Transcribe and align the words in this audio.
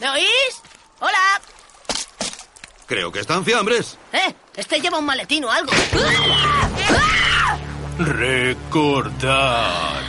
¿Me 0.00 0.08
oís? 0.10 0.62
¡Hola! 1.00 1.40
Creo 2.86 3.10
que 3.12 3.20
están 3.20 3.44
fiambres. 3.44 3.98
¿Eh? 4.12 4.34
Este 4.54 4.80
lleva 4.80 4.98
un 4.98 5.04
maletín 5.04 5.44
o 5.44 5.50
algo. 5.50 5.70
Recordad. 7.98 10.00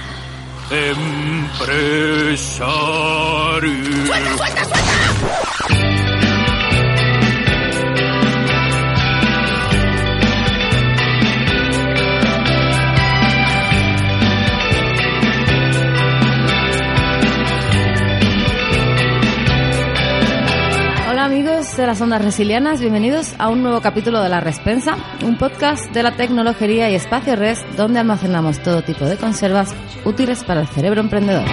Empresario. 0.69 1.65
¡Suelta, 4.05 4.37
suelta, 4.37 4.65
suelta! 4.65 6.08
De 21.79 21.87
las 21.87 22.01
ondas 22.01 22.21
resilianas, 22.21 22.81
bienvenidos 22.81 23.33
a 23.37 23.47
un 23.47 23.63
nuevo 23.63 23.79
capítulo 23.79 24.21
de 24.21 24.27
La 24.27 24.41
Respensa, 24.41 24.97
un 25.23 25.37
podcast 25.37 25.89
de 25.93 26.03
la 26.03 26.11
tecnología 26.11 26.89
y 26.89 26.95
espacio 26.95 27.37
res 27.37 27.63
donde 27.77 27.99
almacenamos 27.99 28.59
todo 28.59 28.81
tipo 28.81 29.05
de 29.05 29.15
conservas 29.15 29.73
útiles 30.03 30.43
para 30.43 30.59
el 30.59 30.67
cerebro 30.67 30.99
emprendedor. 30.99 31.45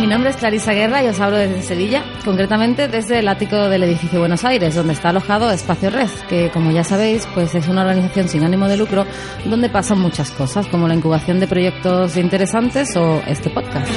Mi 0.00 0.06
nombre 0.08 0.30
es 0.30 0.36
Clarisa 0.36 0.72
Guerra 0.72 1.04
y 1.04 1.08
os 1.08 1.20
hablo 1.20 1.36
desde 1.36 1.62
Sevilla, 1.62 2.02
concretamente 2.24 2.88
desde 2.88 3.20
el 3.20 3.28
ático 3.28 3.68
del 3.68 3.84
edificio 3.84 4.18
Buenos 4.18 4.44
Aires, 4.44 4.74
donde 4.74 4.94
está 4.94 5.10
alojado 5.10 5.52
Espacio 5.52 5.90
Red, 5.90 6.10
que 6.28 6.50
como 6.50 6.72
ya 6.72 6.82
sabéis, 6.82 7.28
pues 7.34 7.54
es 7.54 7.68
una 7.68 7.82
organización 7.82 8.28
sin 8.28 8.42
ánimo 8.42 8.66
de 8.66 8.78
lucro 8.78 9.06
donde 9.44 9.68
pasan 9.68 10.00
muchas 10.00 10.32
cosas, 10.32 10.66
como 10.66 10.88
la 10.88 10.94
incubación 10.94 11.38
de 11.38 11.46
proyectos 11.46 12.16
interesantes 12.16 12.96
o 12.96 13.22
este 13.28 13.48
podcast. 13.50 13.92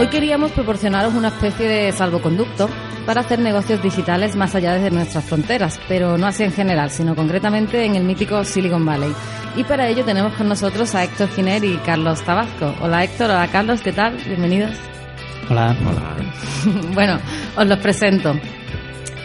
Hoy 0.00 0.08
queríamos 0.08 0.50
proporcionaros 0.52 1.12
una 1.12 1.28
especie 1.28 1.68
de 1.68 1.92
salvoconducto 1.92 2.70
para 3.04 3.20
hacer 3.20 3.38
negocios 3.38 3.82
digitales 3.82 4.34
más 4.34 4.54
allá 4.54 4.72
de 4.72 4.90
nuestras 4.90 5.26
fronteras, 5.26 5.78
pero 5.88 6.16
no 6.16 6.26
así 6.26 6.42
en 6.42 6.52
general, 6.52 6.90
sino 6.90 7.14
concretamente 7.14 7.84
en 7.84 7.96
el 7.96 8.04
mítico 8.04 8.42
Silicon 8.42 8.86
Valley. 8.86 9.12
Y 9.56 9.64
para 9.64 9.86
ello 9.88 10.02
tenemos 10.02 10.32
con 10.32 10.48
nosotros 10.48 10.94
a 10.94 11.04
Héctor 11.04 11.28
Giner 11.28 11.62
y 11.62 11.76
Carlos 11.84 12.22
Tabasco. 12.22 12.74
Hola 12.80 13.04
Héctor, 13.04 13.28
hola 13.28 13.46
Carlos, 13.52 13.82
¿qué 13.82 13.92
tal? 13.92 14.16
Bienvenidos. 14.26 14.74
Hola. 15.50 15.76
bueno, 16.94 17.18
os 17.54 17.66
los 17.66 17.78
presento. 17.80 18.32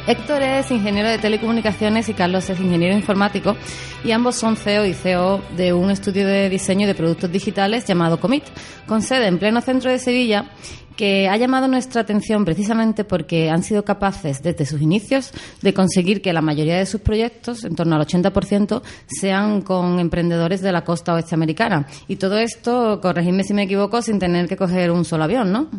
Héctor 0.07 0.43
es 0.43 0.69
ingeniero 0.69 1.09
de 1.09 1.17
telecomunicaciones 1.17 2.09
y 2.09 2.13
Carlos 2.13 2.47
es 2.51 2.59
ingeniero 2.59 2.95
informático 2.95 3.55
y 4.03 4.11
ambos 4.11 4.35
son 4.35 4.55
CEO 4.55 4.85
y 4.85 4.93
CEO 4.93 5.41
de 5.57 5.73
un 5.73 5.89
estudio 5.89 6.27
de 6.27 6.47
diseño 6.47 6.85
de 6.85 6.93
productos 6.93 7.31
digitales 7.31 7.85
llamado 7.85 8.19
Comit, 8.19 8.43
con 8.85 9.01
sede 9.01 9.25
en 9.25 9.39
pleno 9.39 9.61
centro 9.61 9.89
de 9.89 9.97
Sevilla 9.97 10.51
que 10.95 11.27
ha 11.27 11.35
llamado 11.37 11.67
nuestra 11.67 12.01
atención 12.01 12.45
precisamente 12.45 13.03
porque 13.03 13.49
han 13.49 13.63
sido 13.63 13.83
capaces 13.83 14.43
desde 14.43 14.67
sus 14.67 14.79
inicios 14.79 15.31
de 15.63 15.73
conseguir 15.73 16.21
que 16.21 16.33
la 16.33 16.41
mayoría 16.41 16.77
de 16.77 16.85
sus 16.85 17.01
proyectos, 17.01 17.63
en 17.63 17.75
torno 17.75 17.95
al 17.95 18.05
80%, 18.05 18.83
sean 19.07 19.61
con 19.61 19.99
emprendedores 19.99 20.61
de 20.61 20.71
la 20.71 20.83
costa 20.83 21.15
oeste 21.15 21.33
americana. 21.33 21.87
Y 22.07 22.17
todo 22.17 22.37
esto, 22.37 23.01
corregidme 23.01 23.43
si 23.43 23.55
me 23.55 23.63
equivoco, 23.63 24.03
sin 24.03 24.19
tener 24.19 24.47
que 24.47 24.55
coger 24.55 24.91
un 24.91 25.03
solo 25.03 25.23
avión, 25.23 25.51
¿no? 25.51 25.69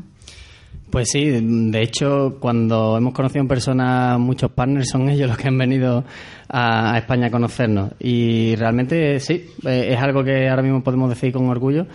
Pues 0.91 1.09
sí, 1.11 1.25
de 1.31 1.83
hecho, 1.83 2.37
cuando 2.39 2.97
hemos 2.97 3.13
conocido 3.13 3.41
en 3.43 3.49
persona 3.49 4.19
muchos 4.19 4.53
partners, 4.53 4.89
son 4.89 5.09
ellos 5.09 5.29
los 5.29 5.37
que 5.37 5.49
han 5.49 5.59
venido 5.59 6.05
a, 6.49 6.99
España 6.99 7.27
a 7.27 7.31
conocernos. 7.31 7.93
Y 7.99 8.55
realmente 8.57 9.21
sí, 9.21 9.51
eh, 9.65 9.89
es 9.91 9.99
algo 10.01 10.25
que 10.25 10.49
ahora 10.49 10.63
mismo 10.63 10.83
podemos 10.83 11.09
decir 11.09 11.33
con 11.33 11.49
orgullo. 11.49 11.87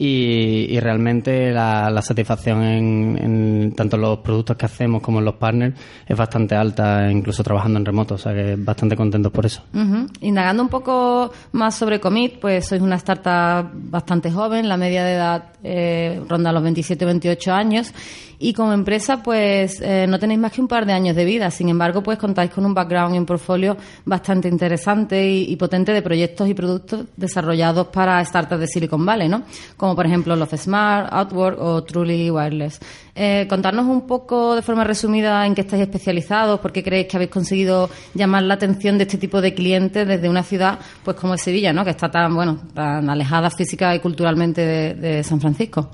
Y, 0.00 0.78
realmente 0.78 1.50
la, 1.50 2.00
satisfacción 2.02 2.62
en, 2.62 3.18
en 3.20 3.72
tanto 3.74 3.96
los 3.96 4.18
productos 4.18 4.56
que 4.56 4.66
hacemos 4.66 5.02
como 5.02 5.18
en 5.18 5.24
los 5.24 5.34
partners 5.34 5.74
es 6.06 6.16
bastante 6.16 6.54
alta, 6.54 7.10
incluso 7.10 7.42
trabajando 7.42 7.80
en 7.80 7.84
remoto. 7.84 8.14
O 8.14 8.18
sea 8.18 8.32
que 8.32 8.54
bastante 8.56 8.94
contentos 8.94 9.32
por 9.32 9.46
eso. 9.46 9.62
Ujú. 9.74 10.06
Indagando 10.20 10.62
un 10.62 10.68
poco 10.68 11.32
más 11.52 11.74
sobre 11.74 11.98
Commit, 11.98 12.38
pues 12.38 12.66
sois 12.66 12.80
una 12.80 12.96
startup 12.96 13.70
bastante 13.72 14.30
joven, 14.30 14.68
la 14.68 14.76
media 14.76 15.04
de 15.04 15.14
edad 15.14 15.44
eh, 15.64 16.22
ronda 16.28 16.52
los 16.52 16.62
27-28 16.62 17.50
años 17.50 17.92
y 18.38 18.52
como 18.52 18.72
empresa 18.72 19.22
pues 19.22 19.80
eh, 19.80 20.06
no 20.08 20.18
tenéis 20.18 20.38
más 20.38 20.52
que 20.52 20.60
un 20.60 20.68
par 20.68 20.86
de 20.86 20.92
años 20.92 21.16
de 21.16 21.24
vida. 21.24 21.50
Sin 21.50 21.68
embargo, 21.68 22.02
pues 22.02 22.18
contáis 22.18 22.50
con 22.50 22.64
un 22.64 22.74
background 22.74 23.14
y 23.14 23.18
un 23.18 23.26
portfolio 23.26 23.76
bastante 24.08 24.48
interesante 24.48 25.30
y, 25.30 25.54
potente 25.56 25.92
de 25.92 26.02
proyectos 26.02 26.48
y 26.48 26.54
productos 26.54 27.06
desarrollados 27.16 27.88
para 27.88 28.24
startups 28.24 28.60
de 28.60 28.66
Silicon 28.66 29.04
Valley, 29.04 29.28
¿no? 29.28 29.42
Como 29.76 29.94
por 29.94 30.06
ejemplo 30.06 30.34
los 30.34 30.48
Smart, 30.50 31.12
Outwork 31.12 31.60
o 31.60 31.84
Truly 31.84 32.30
Wireless. 32.30 32.80
Eh, 33.14 33.46
contarnos 33.48 33.86
un 33.86 34.06
poco 34.06 34.54
de 34.54 34.62
forma 34.62 34.84
resumida 34.84 35.44
en 35.46 35.54
qué 35.54 35.62
estáis 35.62 35.82
especializados, 35.82 36.60
por 36.60 36.72
qué 36.72 36.82
creéis 36.82 37.08
que 37.08 37.16
habéis 37.16 37.30
conseguido 37.30 37.90
llamar 38.14 38.44
la 38.44 38.54
atención 38.54 38.96
de 38.96 39.04
este 39.04 39.18
tipo 39.18 39.40
de 39.40 39.54
clientes 39.54 40.06
desde 40.06 40.28
una 40.28 40.42
ciudad 40.42 40.78
pues 41.04 41.16
como 41.16 41.34
es 41.34 41.42
Sevilla, 41.42 41.72
¿no? 41.72 41.84
Que 41.84 41.90
está 41.90 42.10
tan, 42.10 42.34
bueno, 42.34 42.58
tan 42.74 43.10
alejada 43.10 43.50
física 43.50 43.94
y 43.94 44.00
culturalmente 44.00 44.94
de 44.94 45.22
San 45.22 45.40
Francisco. 45.40 45.90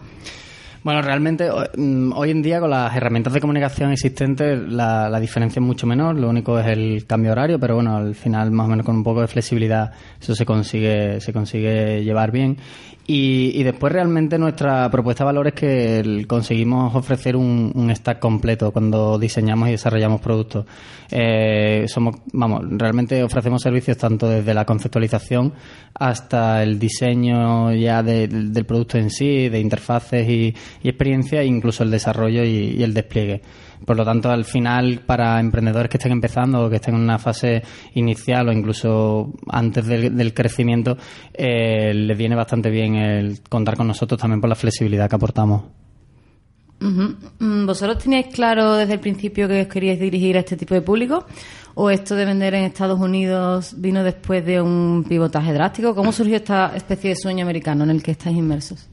Bueno, 0.85 1.01
realmente 1.01 1.49
mm, 1.77 2.13
hoy 2.15 2.31
en 2.31 2.43
día 2.43 2.61
con 2.61 2.69
las 2.69 2.95
herramientas 2.95 3.33
de 3.33 3.41
comunicación 3.41 3.91
existentes 3.91 4.59
la, 4.69 5.09
la 5.09 5.19
diferencia 5.19 5.59
es 5.59 5.67
mucho 5.67 5.87
menor, 5.87 6.15
lo 6.17 6.29
único 6.29 6.59
es 6.59 6.67
el 6.67 7.07
cambio 7.07 7.33
horario, 7.33 7.59
pero 7.59 7.77
bueno, 7.77 7.97
al 7.97 8.15
final 8.15 8.51
más 8.51 8.67
o 8.67 8.71
menos 8.71 8.85
con 8.85 8.97
un 8.97 9.03
poco 9.03 9.23
de 9.23 9.27
flexibilidad 9.29 9.93
eso 10.21 10.35
se 10.35 10.45
consigue, 10.45 11.21
se 11.23 11.33
consigue 11.33 12.05
llevar 12.05 12.31
bien. 12.31 12.59
Y, 13.07 13.53
y 13.55 13.63
después 13.65 13.93
realmente 13.93 14.39
nuestra 14.39 14.91
propuesta 14.91 15.25
de 15.25 15.27
valor 15.27 15.49
es 15.49 15.53
que 15.53 16.25
conseguimos 16.27 16.95
ofrecer 16.95 17.37
un, 17.37 17.93
stack 17.95 18.19
completo 18.19 18.71
cuando 18.73 19.19
diseñamos 19.19 19.69
y 19.69 19.73
desarrollamos 19.73 20.23
productos. 20.23 20.65
Eh, 21.11 21.85
somos, 21.87 22.17
vamos, 22.33 22.63
realmente 22.71 23.23
ofrecemos 23.23 23.61
servicios 23.61 23.99
tanto 23.99 24.27
desde 24.27 24.55
la 24.55 24.65
conceptualización 24.65 25.53
hasta 25.95 26.63
el 26.63 26.79
diseño 26.79 27.75
ya 27.75 28.03
de- 28.03 28.27
del 28.27 28.65
producto 28.65 28.97
en 28.97 29.11
sí, 29.11 29.51
de 29.51 29.61
interfaces 29.61 30.27
y, 30.27 30.55
y 30.83 30.89
experiencia, 30.89 31.41
e 31.41 31.47
incluso 31.47 31.83
el 31.83 31.91
desarrollo 31.91 32.45
y, 32.45 32.83
el 32.83 32.95
despliegue. 32.95 33.43
Por 33.85 33.97
lo 33.97 34.05
tanto, 34.05 34.31
al 34.31 34.45
final, 34.45 35.03
para 35.07 35.39
emprendedores 35.41 35.91
que 35.91 35.99
estén 35.99 36.13
empezando 36.13 36.65
o 36.65 36.71
que 36.71 36.77
estén 36.77 36.95
en 36.95 37.03
una 37.03 37.19
fase 37.19 37.63
inicial 37.95 38.49
o 38.49 38.53
incluso 38.53 39.33
antes 39.49 39.87
del, 39.87 40.35
crecimiento, 40.35 40.97
eh, 41.33 41.93
les 41.93 42.17
viene 42.17 42.35
bastante 42.35 42.71
bien 42.71 42.97
el 42.97 43.41
contar 43.43 43.77
con 43.77 43.87
nosotros 43.87 44.21
también 44.21 44.41
por 44.41 44.49
la 44.49 44.57
flexibilidad 44.57 45.09
que 45.09 45.17
aportamos. 45.17 45.63
Mm, 46.81 47.67
¿Vosotros 47.67 47.99
teníais 47.99 48.27
claro 48.27 48.75
desde 48.75 48.95
el 48.95 49.01
principio 49.01 49.49
que 49.49 49.63
os 49.63 49.69
queríais 49.69 49.99
dirigir 49.99 50.37
a 50.37 50.41
este 50.41 50.57
tipo 50.57 50.75
de 50.75 50.83
público? 50.83 51.25
¿O 51.75 51.91
esto 51.91 52.15
de 52.15 52.25
vender 52.25 52.55
en 52.55 52.65
Estados 52.65 53.01
Unidos 53.01 53.75
vino 53.77 54.05
después 54.05 54.45
de 54.45 54.61
un 54.61 55.05
pivotaje 55.09 55.53
drástico? 55.53 55.95
¿Cómo 55.95 56.13
surgió 56.13 56.37
esta 56.37 56.77
especie 56.77 57.11
de 57.11 57.17
sueño 57.17 57.45
americano 57.45 57.85
en 57.85 57.91
el 57.91 58.03
que 58.03 58.13
estáis 58.13 58.37
inmersos? 58.37 58.89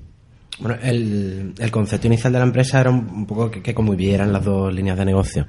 Bueno, 0.62 0.78
el, 0.84 1.54
concepto 1.72 2.06
inicial 2.08 2.32
de 2.34 2.40
la 2.40 2.46
empresa 2.46 2.80
era 2.80 2.92
un, 2.92 3.00
un 3.10 3.26
poco 3.26 3.50
que, 3.50 3.62
que 3.64 3.74
convivieran 3.74 4.32
las 4.32 4.46
dos 4.46 4.74
líneas 4.74 4.98
de 4.98 5.06
negocio. 5.06 5.48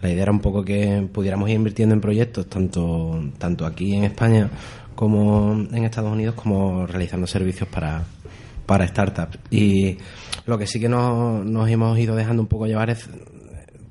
La 0.00 0.10
idea 0.10 0.22
era 0.24 0.32
un 0.32 0.40
poco 0.40 0.64
que 0.64 1.08
pudiéramos 1.12 1.48
ir 1.48 1.56
invirtiendo 1.56 1.94
en 1.94 2.00
proyectos, 2.00 2.48
tanto, 2.48 3.22
tanto 3.38 3.64
aquí 3.64 3.94
en 3.94 4.04
España 4.04 4.50
como 4.94 5.52
en 5.72 5.84
Estados 5.84 6.12
Unidos, 6.12 6.34
como 6.34 6.86
realizando 6.86 7.26
servicios 7.28 7.68
para, 7.68 8.02
para 8.66 8.86
startups. 8.88 9.38
Y 9.50 9.96
lo 10.46 10.58
que 10.58 10.66
sí 10.66 10.80
que 10.80 10.88
nos, 10.88 11.44
nos 11.44 11.68
hemos 11.70 11.96
ido 11.98 12.16
dejando 12.16 12.42
un 12.42 12.48
poco 12.48 12.66
llevar 12.66 12.90
es 12.90 13.08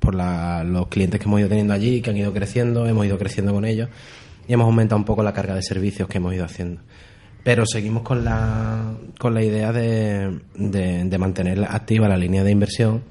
por 0.00 0.14
la- 0.14 0.64
los 0.64 0.88
clientes 0.88 1.18
que 1.18 1.24
hemos 1.26 1.40
ido 1.40 1.48
teniendo 1.48 1.72
allí, 1.72 2.02
que 2.02 2.10
han 2.10 2.16
ido 2.18 2.32
creciendo, 2.34 2.86
hemos 2.86 3.06
ido 3.06 3.16
creciendo 3.16 3.54
con 3.54 3.64
ellos 3.64 3.88
y 4.46 4.52
hemos 4.52 4.66
aumentado 4.66 4.98
un 4.98 5.04
poco 5.06 5.22
la 5.22 5.32
carga 5.32 5.54
de 5.54 5.62
servicios 5.62 6.08
que 6.08 6.18
hemos 6.18 6.34
ido 6.34 6.44
haciendo. 6.44 6.82
Pero 7.44 7.64
seguimos 7.66 8.02
con 8.02 8.24
la, 8.24 8.92
con 9.18 9.32
la 9.34 9.42
idea 9.42 9.72
de, 9.72 10.38
de, 10.54 11.18
mantener 11.18 11.64
activa 11.64 12.08
la 12.08 12.16
línea 12.16 12.44
de 12.44 12.50
inversión, 12.50 13.02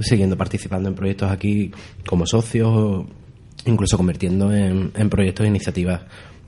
siguiendo 0.00 0.36
participando 0.36 0.88
en 0.88 0.94
proyectos 0.94 1.30
aquí 1.30 1.70
como 2.06 2.26
socios, 2.26 3.06
incluso 3.64 3.96
convirtiendo 3.96 4.52
en, 4.52 4.92
en 4.94 5.08
proyectos 5.10 5.44
e 5.46 5.48
iniciativas 5.48 6.02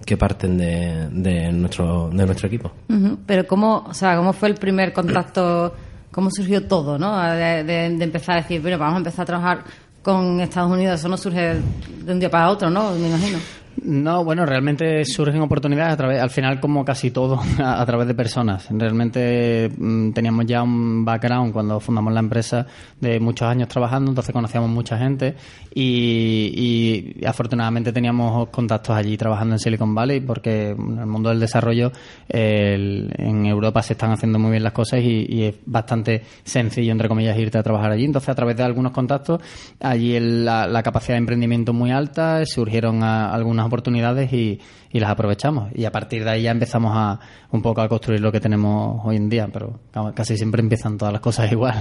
que 0.05 0.17
parten 0.17 0.56
de, 0.59 1.09
de, 1.11 1.53
nuestro, 1.53 2.11
de 2.11 2.27
nuestro 2.27 2.47
equipo. 2.49 2.73
Ujú. 2.88 3.19
Pero 3.27 3.47
¿cómo, 3.47 3.85
o 3.88 3.94
sea, 3.94 4.17
¿cómo 4.17 4.33
fue 4.33 4.49
el 4.49 4.55
primer 4.55 4.93
contacto? 4.93 5.75
¿Cómo 6.11 6.31
surgió 6.31 6.67
todo, 6.67 6.99
no? 6.99 7.21
De- 7.33 7.65
de 7.65 8.05
empezar 8.05 8.38
a 8.38 8.43
decir, 8.43 8.61
bueno, 8.61 8.79
vamos 8.79 8.94
a 8.94 8.99
empezar 8.99 9.23
a 9.23 9.26
trabajar 9.26 9.65
con 10.03 10.41
Estados 10.41 10.73
Unidos. 10.73 10.99
Eso 10.99 11.09
no 11.09 11.17
surge 11.17 11.56
de 12.05 12.12
un 12.12 12.19
día 12.19 12.31
para 12.31 12.50
otro, 12.50 12.69
¿no? 12.71 12.93
Me 12.93 13.09
imagino. 13.09 13.38
No, 13.83 14.25
bueno, 14.25 14.45
realmente 14.45 15.05
surgen 15.07 15.41
oportunidades 15.41 15.95
a 15.95 15.97
través, 15.97 16.21
al 16.21 16.29
final 16.31 16.61
como 16.61 16.85
casi 16.85 17.11
todo, 17.11 17.41
a, 17.65 17.87
través 17.87 18.07
de 18.09 18.15
personas. 18.15 18.67
Realmente 18.71 19.71
mm, 19.77 20.11
teníamos 20.13 20.45
ya 20.47 20.63
un 20.63 21.05
background 21.05 21.53
cuando 21.53 21.81
fundamos 21.81 22.13
la 22.13 22.21
empresa 22.21 22.67
de 23.01 23.19
muchos 23.21 23.49
años 23.49 23.69
trabajando, 23.69 24.11
entonces 24.11 24.33
conocíamos 24.33 24.69
mucha 24.69 24.99
gente 24.99 25.35
y, 25.75 27.25
afortunadamente 27.27 27.93
teníamos 27.93 28.49
contactos 28.51 28.95
allí 28.97 29.17
trabajando 29.17 29.55
en 29.55 29.59
Silicon 29.59 29.95
Valley 29.95 30.21
porque 30.21 30.71
en 30.71 30.99
el 30.99 31.07
mundo 31.07 31.29
del 31.31 31.41
desarrollo 31.41 31.91
el- 32.29 33.11
en 33.17 33.47
Europa 33.47 33.83
se 33.83 33.95
están 33.95 34.13
haciendo 34.13 34.39
muy 34.39 34.51
bien 34.51 34.63
las 34.65 34.73
cosas 34.73 35.01
y, 35.01 35.27
y 35.29 35.45
es 35.45 35.55
bastante 35.65 36.23
sencillo, 36.45 36.93
entre 36.93 37.09
comillas, 37.09 37.39
irte 37.39 37.57
a 37.59 37.63
trabajar 37.63 37.93
allí. 37.93 38.05
Entonces, 38.05 38.29
a 38.29 38.35
través 38.35 38.57
de 38.57 38.63
algunos 38.65 38.93
contactos, 38.93 39.41
allí 39.81 40.15
el- 40.17 40.45
la, 40.45 40.67
la 40.67 40.83
capacidad 40.83 41.15
de 41.15 41.19
emprendimiento 41.19 41.73
muy 41.73 41.91
alta, 41.93 42.45
surgieron 42.45 43.03
a- 43.03 43.33
algunas 43.33 43.70
oportunidades 43.71 44.33
y, 44.33 44.61
y 44.93 45.01
las 45.01 45.11
aprovechamos. 45.11 45.71
Y 45.75 45.85
a 45.87 45.93
partir 45.93 46.25
de 46.25 46.31
ahí 46.31 46.43
ya 46.43 46.51
empezamos 46.51 46.93
a 46.95 47.19
un 47.51 47.63
poco 47.63 47.81
a 47.81 47.89
construir 47.89 48.21
lo 48.21 48.31
que 48.31 48.41
tenemos 48.41 49.01
hoy 49.05 49.17
en 49.17 49.29
día, 49.29 49.49
pero 49.53 49.81
ca- 49.91 50.13
casi 50.13 50.37
siempre 50.37 50.61
empiezan 50.61 50.99
todas 50.99 51.13
las 51.13 51.23
cosas 51.23 51.51
igual. 51.53 51.77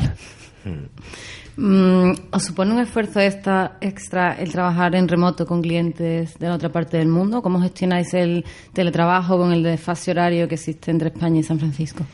Mm, 1.58 2.12
¿Os 2.32 2.44
supone 2.44 2.74
un 2.74 2.80
esfuerzo 2.80 3.20
esta, 3.20 3.78
extra 3.82 4.34
el 4.34 4.52
trabajar 4.52 4.96
en 4.96 5.08
remoto 5.08 5.46
con 5.46 5.62
clientes 5.62 6.38
de 6.40 6.48
la 6.48 6.56
otra 6.56 6.70
parte 6.70 6.98
del 6.98 7.10
mundo? 7.10 7.42
¿Cómo 7.42 7.60
gestionáis 7.62 8.14
el 8.14 8.46
teletrabajo 8.72 9.38
con 9.38 9.52
el 9.52 9.64
desfase 9.64 10.12
horario 10.12 10.48
que 10.48 10.56
existe 10.56 10.92
entre 10.92 11.10
España 11.10 11.40
y 11.40 11.44
San 11.44 11.60
Francisco? 11.60 12.06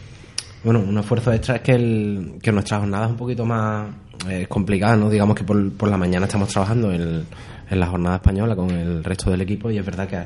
Bueno, 0.63 0.79
un 0.79 0.97
esfuerzo 0.97 1.31
extra 1.31 1.57
es 1.57 1.61
que, 1.61 1.73
el, 1.73 2.39
que 2.41 2.51
nuestra 2.51 2.79
jornada 2.79 3.05
es 3.05 3.11
un 3.11 3.17
poquito 3.17 3.45
más 3.45 3.87
eh, 4.27 4.47
complicada, 4.49 4.95
¿no? 4.95 5.11
Digamos 5.11 5.35
que 5.35 5.43
por, 5.43 5.71
por 5.73 5.89
la 5.89 5.97
mañana 5.97 6.25
estamos 6.25 6.49
trabajando 6.49 6.91
en, 6.91 7.25
en 7.69 7.79
la 7.79 7.87
jornada 7.87 8.15
española 8.17 8.55
con 8.55 8.69
el 8.71 9.03
resto 9.03 9.31
del 9.31 9.41
equipo 9.41 9.69
y 9.71 9.77
es 9.77 9.85
verdad 9.85 10.07
que 10.07 10.19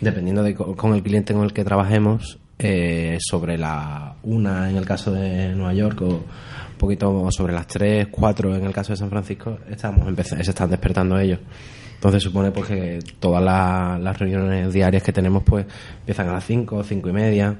dependiendo 0.00 0.42
de 0.42 0.54
co- 0.54 0.76
con 0.76 0.94
el 0.94 1.02
cliente 1.02 1.34
con 1.34 1.44
el 1.44 1.52
que 1.52 1.64
trabajemos, 1.64 2.38
eh, 2.58 3.18
sobre 3.20 3.56
la 3.56 4.16
una 4.24 4.68
en 4.70 4.76
el 4.76 4.84
caso 4.84 5.12
de 5.12 5.54
Nueva 5.54 5.74
York 5.74 6.00
o 6.02 6.06
un 6.08 6.78
poquito 6.78 7.30
sobre 7.30 7.52
las 7.52 7.66
tres, 7.66 8.08
cuatro 8.10 8.54
en 8.56 8.64
el 8.64 8.72
caso 8.72 8.92
de 8.92 8.96
San 8.96 9.10
Francisco, 9.10 9.58
estamos 9.70 10.06
empeza- 10.08 10.42
se 10.42 10.50
están 10.50 10.70
despertando 10.70 11.18
ellos. 11.18 11.38
Entonces 11.94 12.22
supone 12.22 12.50
pues 12.52 12.66
que 12.68 12.98
todas 13.18 13.42
la- 13.42 13.98
las 14.00 14.16
reuniones 14.18 14.72
diarias 14.72 15.02
que 15.02 15.12
tenemos 15.12 15.42
pues 15.44 15.66
empiezan 16.00 16.28
a 16.28 16.32
las 16.34 16.44
cinco, 16.44 16.82
cinco 16.84 17.08
y 17.08 17.12
media. 17.12 17.58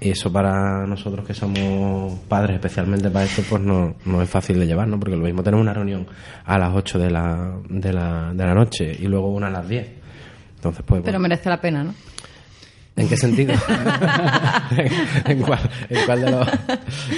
Y 0.00 0.10
eso 0.10 0.32
para 0.32 0.86
nosotros 0.86 1.26
que 1.26 1.34
somos 1.34 2.14
padres, 2.28 2.54
especialmente 2.56 3.10
para 3.10 3.24
esto, 3.24 3.42
pues 3.48 3.60
no, 3.60 3.96
no 4.04 4.22
es 4.22 4.30
fácil 4.30 4.58
de 4.60 4.66
llevar, 4.66 4.86
¿no? 4.86 4.98
Porque 5.00 5.16
lo 5.16 5.24
mismo 5.24 5.42
tenemos 5.42 5.62
una 5.62 5.74
reunión 5.74 6.06
a 6.44 6.56
las 6.58 6.72
8 6.72 6.98
de 7.00 7.10
la, 7.10 7.56
de 7.68 7.92
la, 7.92 8.32
de 8.32 8.44
la 8.44 8.54
noche 8.54 8.96
y 8.96 9.06
luego 9.08 9.28
una 9.32 9.48
a 9.48 9.50
las 9.50 9.68
10. 9.68 9.88
Entonces, 10.56 10.84
pues, 10.86 11.02
Pero 11.02 11.18
bueno, 11.18 11.28
merece 11.28 11.48
la 11.50 11.60
pena, 11.60 11.82
¿no? 11.82 11.94
¿en 12.98 13.08
qué 13.08 13.16
sentido? 13.16 13.54
¿En, 15.26 15.42
cuál, 15.42 15.60
en 15.88 16.06
cuál 16.06 16.20
de 16.20 16.30
los 16.30 16.46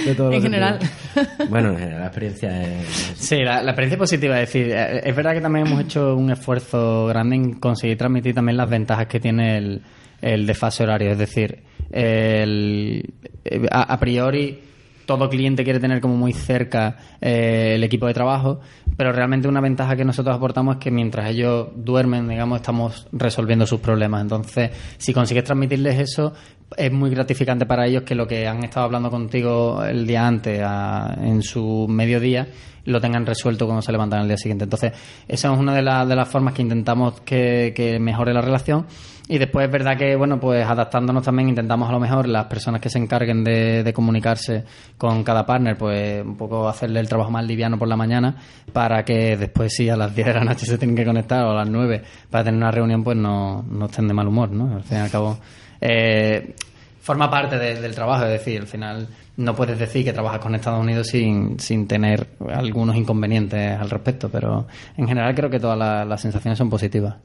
de 0.05 0.15
todos 0.15 0.29
En 0.29 0.35
los 0.35 0.43
general. 0.43 0.79
sentidos? 0.79 1.49
Bueno, 1.49 1.69
en 1.69 1.77
general 1.77 1.99
la 2.01 2.05
experiencia 2.07 2.61
es... 2.61 2.87
Sí, 3.15 3.37
la, 3.37 3.61
la 3.63 3.71
experiencia 3.71 3.97
positiva. 3.97 4.39
Es 4.41 4.53
decir, 4.53 4.71
eh, 4.71 5.01
es 5.03 5.15
verdad 5.15 5.33
que 5.33 5.41
también 5.41 5.67
hemos 5.67 5.81
hecho 5.81 6.15
un 6.15 6.31
esfuerzo 6.31 7.07
grande 7.07 7.35
en 7.35 7.53
conseguir 7.59 7.97
transmitir 7.97 8.33
también 8.35 8.57
las 8.57 8.69
ventajas 8.69 9.07
que 9.07 9.19
tiene 9.19 9.57
el, 9.57 9.81
el 10.21 10.45
desfase 10.45 10.83
horario. 10.83 11.11
Es 11.11 11.17
decir, 11.17 11.63
el- 11.91 13.13
eh, 13.45 13.67
a, 13.71 13.99
priori 13.99 14.59
todo 15.05 15.29
cliente 15.29 15.63
quiere 15.63 15.79
tener 15.79 15.99
como 15.99 16.15
muy 16.15 16.31
cerca 16.33 16.97
eh, 17.19 17.73
el 17.75 17.83
equipo 17.83 18.07
de 18.07 18.13
trabajo, 18.13 18.59
pero 18.95 19.11
realmente 19.11 19.47
una 19.47 19.59
ventaja 19.61 19.95
que 19.95 20.05
nosotros 20.05 20.35
aportamos 20.35 20.75
es 20.75 20.81
que 20.81 20.91
mientras 20.91 21.29
ellos 21.29 21.67
duermen, 21.75 22.27
digamos, 22.29 22.57
estamos 22.61 23.07
resolviendo 23.11 23.65
sus 23.65 23.79
problemas. 23.81 24.21
Entonces, 24.21 24.71
si 24.97 25.11
consigues 25.13 25.43
transmitirles 25.43 25.99
eso, 25.99 26.33
es 26.77 26.91
muy 26.91 27.09
gratificante 27.09 27.65
para 27.65 27.85
ellos 27.87 28.03
que 28.03 28.15
lo 28.15 28.27
que 28.27 28.47
han 28.47 28.63
estado 28.63 28.85
hablando 28.85 29.09
contigo 29.09 29.83
el 29.83 30.05
día 30.07 30.25
antes, 30.27 30.61
a- 30.63 31.15
en 31.21 31.41
su 31.41 31.87
mediodía, 31.89 32.47
lo 32.85 32.99
tengan 32.99 33.25
resuelto 33.25 33.65
cuando 33.65 33.81
se 33.81 33.91
levantan 33.91 34.21
el 34.21 34.27
día 34.27 34.37
siguiente. 34.37 34.63
Entonces, 34.63 34.91
esa 35.27 35.53
es 35.53 35.59
una 35.59 35.73
de, 35.75 35.81
las 35.83 36.07
de 36.07 36.15
las 36.15 36.27
formas 36.27 36.53
que 36.53 36.61
intentamos 36.63 37.21
que, 37.21 37.73
que 37.75 37.99
mejore 37.99 38.33
la 38.33 38.41
relación. 38.41 38.85
Y 39.27 39.37
después 39.37 39.65
es 39.67 39.71
verdad 39.71 39.95
que, 39.97 40.15
bueno, 40.15 40.39
pues 40.39 40.65
adaptándonos 40.65 41.23
también 41.23 41.47
intentamos 41.47 41.87
a 41.87 41.91
lo 41.93 41.99
mejor 41.99 42.27
las 42.27 42.45
personas 42.47 42.81
que 42.81 42.89
se 42.89 42.97
encarguen 42.97 43.43
de, 43.45 43.81
de 43.83 43.93
comunicarse 43.93 44.65
con 44.97 45.23
cada 45.23 45.45
partner, 45.45 45.77
pues 45.77 46.25
un 46.25 46.35
poco 46.35 46.67
hacerle 46.67 46.99
el 46.99 47.07
trabajo 47.07 47.29
más 47.31 47.45
liviano 47.45 47.77
por 47.77 47.87
la 47.87 47.95
mañana 47.95 48.35
para 48.73 49.05
que 49.05 49.37
después 49.37 49.73
si 49.73 49.87
a 49.89 49.95
las 49.95 50.13
10 50.13 50.27
de 50.27 50.33
la 50.33 50.43
noche 50.43 50.65
se 50.65 50.77
tienen 50.77 50.97
que 50.97 51.05
conectar 51.05 51.45
o 51.45 51.51
a 51.51 51.55
las 51.55 51.69
9 51.69 52.01
para 52.29 52.43
tener 52.43 52.57
una 52.57 52.71
reunión, 52.71 53.03
pues 53.03 53.15
no, 53.15 53.63
no 53.69 53.85
estén 53.85 54.07
de 54.07 54.13
mal 54.13 54.27
humor, 54.27 54.51
¿no? 54.51 54.75
Al 54.75 54.83
fin 54.83 54.97
y 54.97 55.01
al 55.01 55.11
cabo, 55.11 55.37
eh, 55.81 56.55
forma 57.01 57.29
parte 57.29 57.57
de- 57.57 57.81
del 57.81 57.95
trabajo, 57.95 58.25
es 58.25 58.31
decir, 58.31 58.61
al 58.61 58.67
final 58.67 59.07
no 59.37 59.55
puedes 59.55 59.79
decir 59.79 60.03
que 60.05 60.13
trabajas 60.13 60.39
con 60.39 60.53
Estados 60.53 60.79
Unidos 60.81 61.07
sin, 61.07 61.59
sin 61.59 61.87
tener 61.87 62.27
algunos 62.53 62.95
inconvenientes 62.95 63.79
al 63.79 63.89
respecto, 63.89 64.29
pero 64.29 64.67
en 64.97 65.07
general 65.07 65.33
creo 65.33 65.49
que 65.49 65.59
todas 65.59 65.77
las, 66.07 66.21
sensaciones 66.21 66.57
son 66.59 66.69
positivas. 66.69 67.15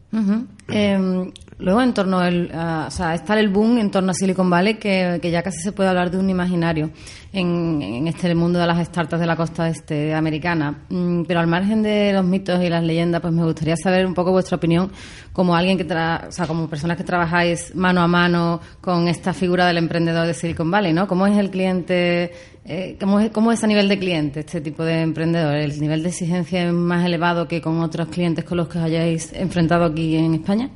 Eh, 0.68 1.30
luego, 1.58 1.82
en 1.82 1.92
torno 1.92 2.18
al, 2.20 2.50
a- 2.54 2.86
o 2.88 2.90
sea, 2.90 3.14
está 3.14 3.38
el 3.38 3.48
boom 3.50 3.76
en 3.78 3.90
torno 3.90 4.12
a 4.12 4.14
Silicon 4.14 4.48
Valley 4.48 4.74
que, 4.76 5.18
que 5.20 5.30
ya 5.30 5.42
casi 5.42 5.58
se 5.60 5.72
puede 5.72 5.90
hablar 5.90 6.10
de 6.10 6.18
un 6.18 6.30
imaginario 6.30 6.90
en, 7.36 8.06
este 8.08 8.34
mundo 8.34 8.58
de 8.58 8.66
las 8.66 8.86
startups 8.86 9.20
de 9.20 9.26
la 9.26 9.36
costa 9.36 9.68
este 9.68 10.14
americana. 10.14 10.84
Mm, 10.88 11.22
pero 11.22 11.40
al 11.40 11.46
margen 11.46 11.82
de 11.82 12.12
los 12.12 12.24
mitos 12.24 12.62
y 12.62 12.68
las 12.68 12.82
leyendas, 12.82 13.20
pues 13.20 13.32
me 13.32 13.44
gustaría 13.44 13.76
saber 13.76 14.06
un 14.06 14.14
poco 14.14 14.32
vuestra 14.32 14.56
opinión 14.56 14.90
como 15.32 15.54
alguien 15.54 15.76
que, 15.78 15.86
tra- 15.86 16.28
o 16.28 16.32
sea, 16.32 16.46
como 16.46 16.68
personas 16.68 16.96
que 16.96 17.04
trabajáis 17.04 17.74
mano 17.74 18.00
a 18.00 18.06
mano 18.08 18.60
con 18.80 19.08
esta 19.08 19.32
figura 19.32 19.66
del 19.66 19.78
emprendedor 19.78 20.26
de 20.26 20.34
Silicon 20.34 20.70
Valley, 20.70 20.92
¿no? 20.92 21.06
¿Cómo 21.06 21.26
es 21.26 21.36
el 21.36 21.50
cliente? 21.50 22.32
eh, 22.64 22.96
¿cómo, 22.98 23.20
es, 23.20 23.30
¿Cómo 23.30 23.52
es 23.52 23.62
a 23.62 23.66
nivel 23.66 23.88
de 23.88 23.98
cliente 23.98 24.40
este 24.40 24.60
tipo 24.60 24.82
de 24.84 25.02
emprendedor? 25.02 25.54
¿El 25.54 25.78
nivel 25.80 26.02
de 26.02 26.08
exigencia 26.08 26.66
es 26.66 26.72
más 26.72 27.04
elevado 27.04 27.46
que 27.46 27.60
con 27.60 27.80
otros 27.80 28.08
clientes 28.08 28.44
con 28.44 28.56
los 28.56 28.68
que 28.68 28.78
os 28.78 28.84
hayáis 28.84 29.32
enfrentado 29.34 29.84
aquí 29.84 30.16
en 30.16 30.34
España? 30.34 30.70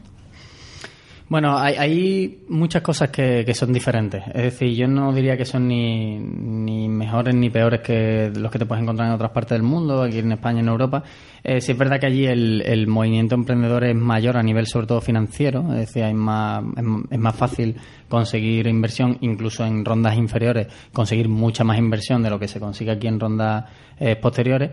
Bueno, 1.30 1.56
hay, 1.56 1.76
hay 1.76 2.44
muchas 2.48 2.82
cosas 2.82 3.10
que, 3.10 3.44
que 3.46 3.54
son 3.54 3.72
diferentes. 3.72 4.20
Es 4.34 4.42
decir, 4.42 4.74
yo 4.74 4.88
no 4.88 5.12
diría 5.12 5.36
que 5.36 5.44
son 5.44 5.68
ni, 5.68 6.18
ni 6.18 6.88
mejores 6.88 7.36
ni 7.36 7.48
peores 7.50 7.82
que 7.82 8.32
los 8.34 8.50
que 8.50 8.58
te 8.58 8.66
puedes 8.66 8.82
encontrar 8.82 9.06
en 9.06 9.14
otras 9.14 9.30
partes 9.30 9.50
del 9.50 9.62
mundo, 9.62 10.02
aquí 10.02 10.18
en 10.18 10.32
España, 10.32 10.58
en 10.58 10.66
Europa. 10.66 11.04
Eh, 11.44 11.60
sí 11.60 11.70
es 11.70 11.78
verdad 11.78 12.00
que 12.00 12.06
allí 12.06 12.26
el, 12.26 12.62
el 12.62 12.88
movimiento 12.88 13.36
emprendedor 13.36 13.84
es 13.84 13.94
mayor 13.94 14.36
a 14.36 14.42
nivel 14.42 14.66
sobre 14.66 14.88
todo 14.88 15.00
financiero, 15.00 15.72
es 15.72 15.92
decir, 15.92 16.12
más, 16.14 16.64
es, 16.76 16.84
es 17.12 17.18
más 17.20 17.36
fácil 17.36 17.76
conseguir 18.08 18.66
inversión, 18.66 19.16
incluso 19.20 19.64
en 19.64 19.84
rondas 19.84 20.16
inferiores, 20.16 20.66
conseguir 20.92 21.28
mucha 21.28 21.62
más 21.62 21.78
inversión 21.78 22.24
de 22.24 22.30
lo 22.30 22.40
que 22.40 22.48
se 22.48 22.58
consigue 22.58 22.90
aquí 22.90 23.06
en 23.06 23.20
rondas 23.20 23.66
eh, 24.00 24.16
posteriores. 24.16 24.70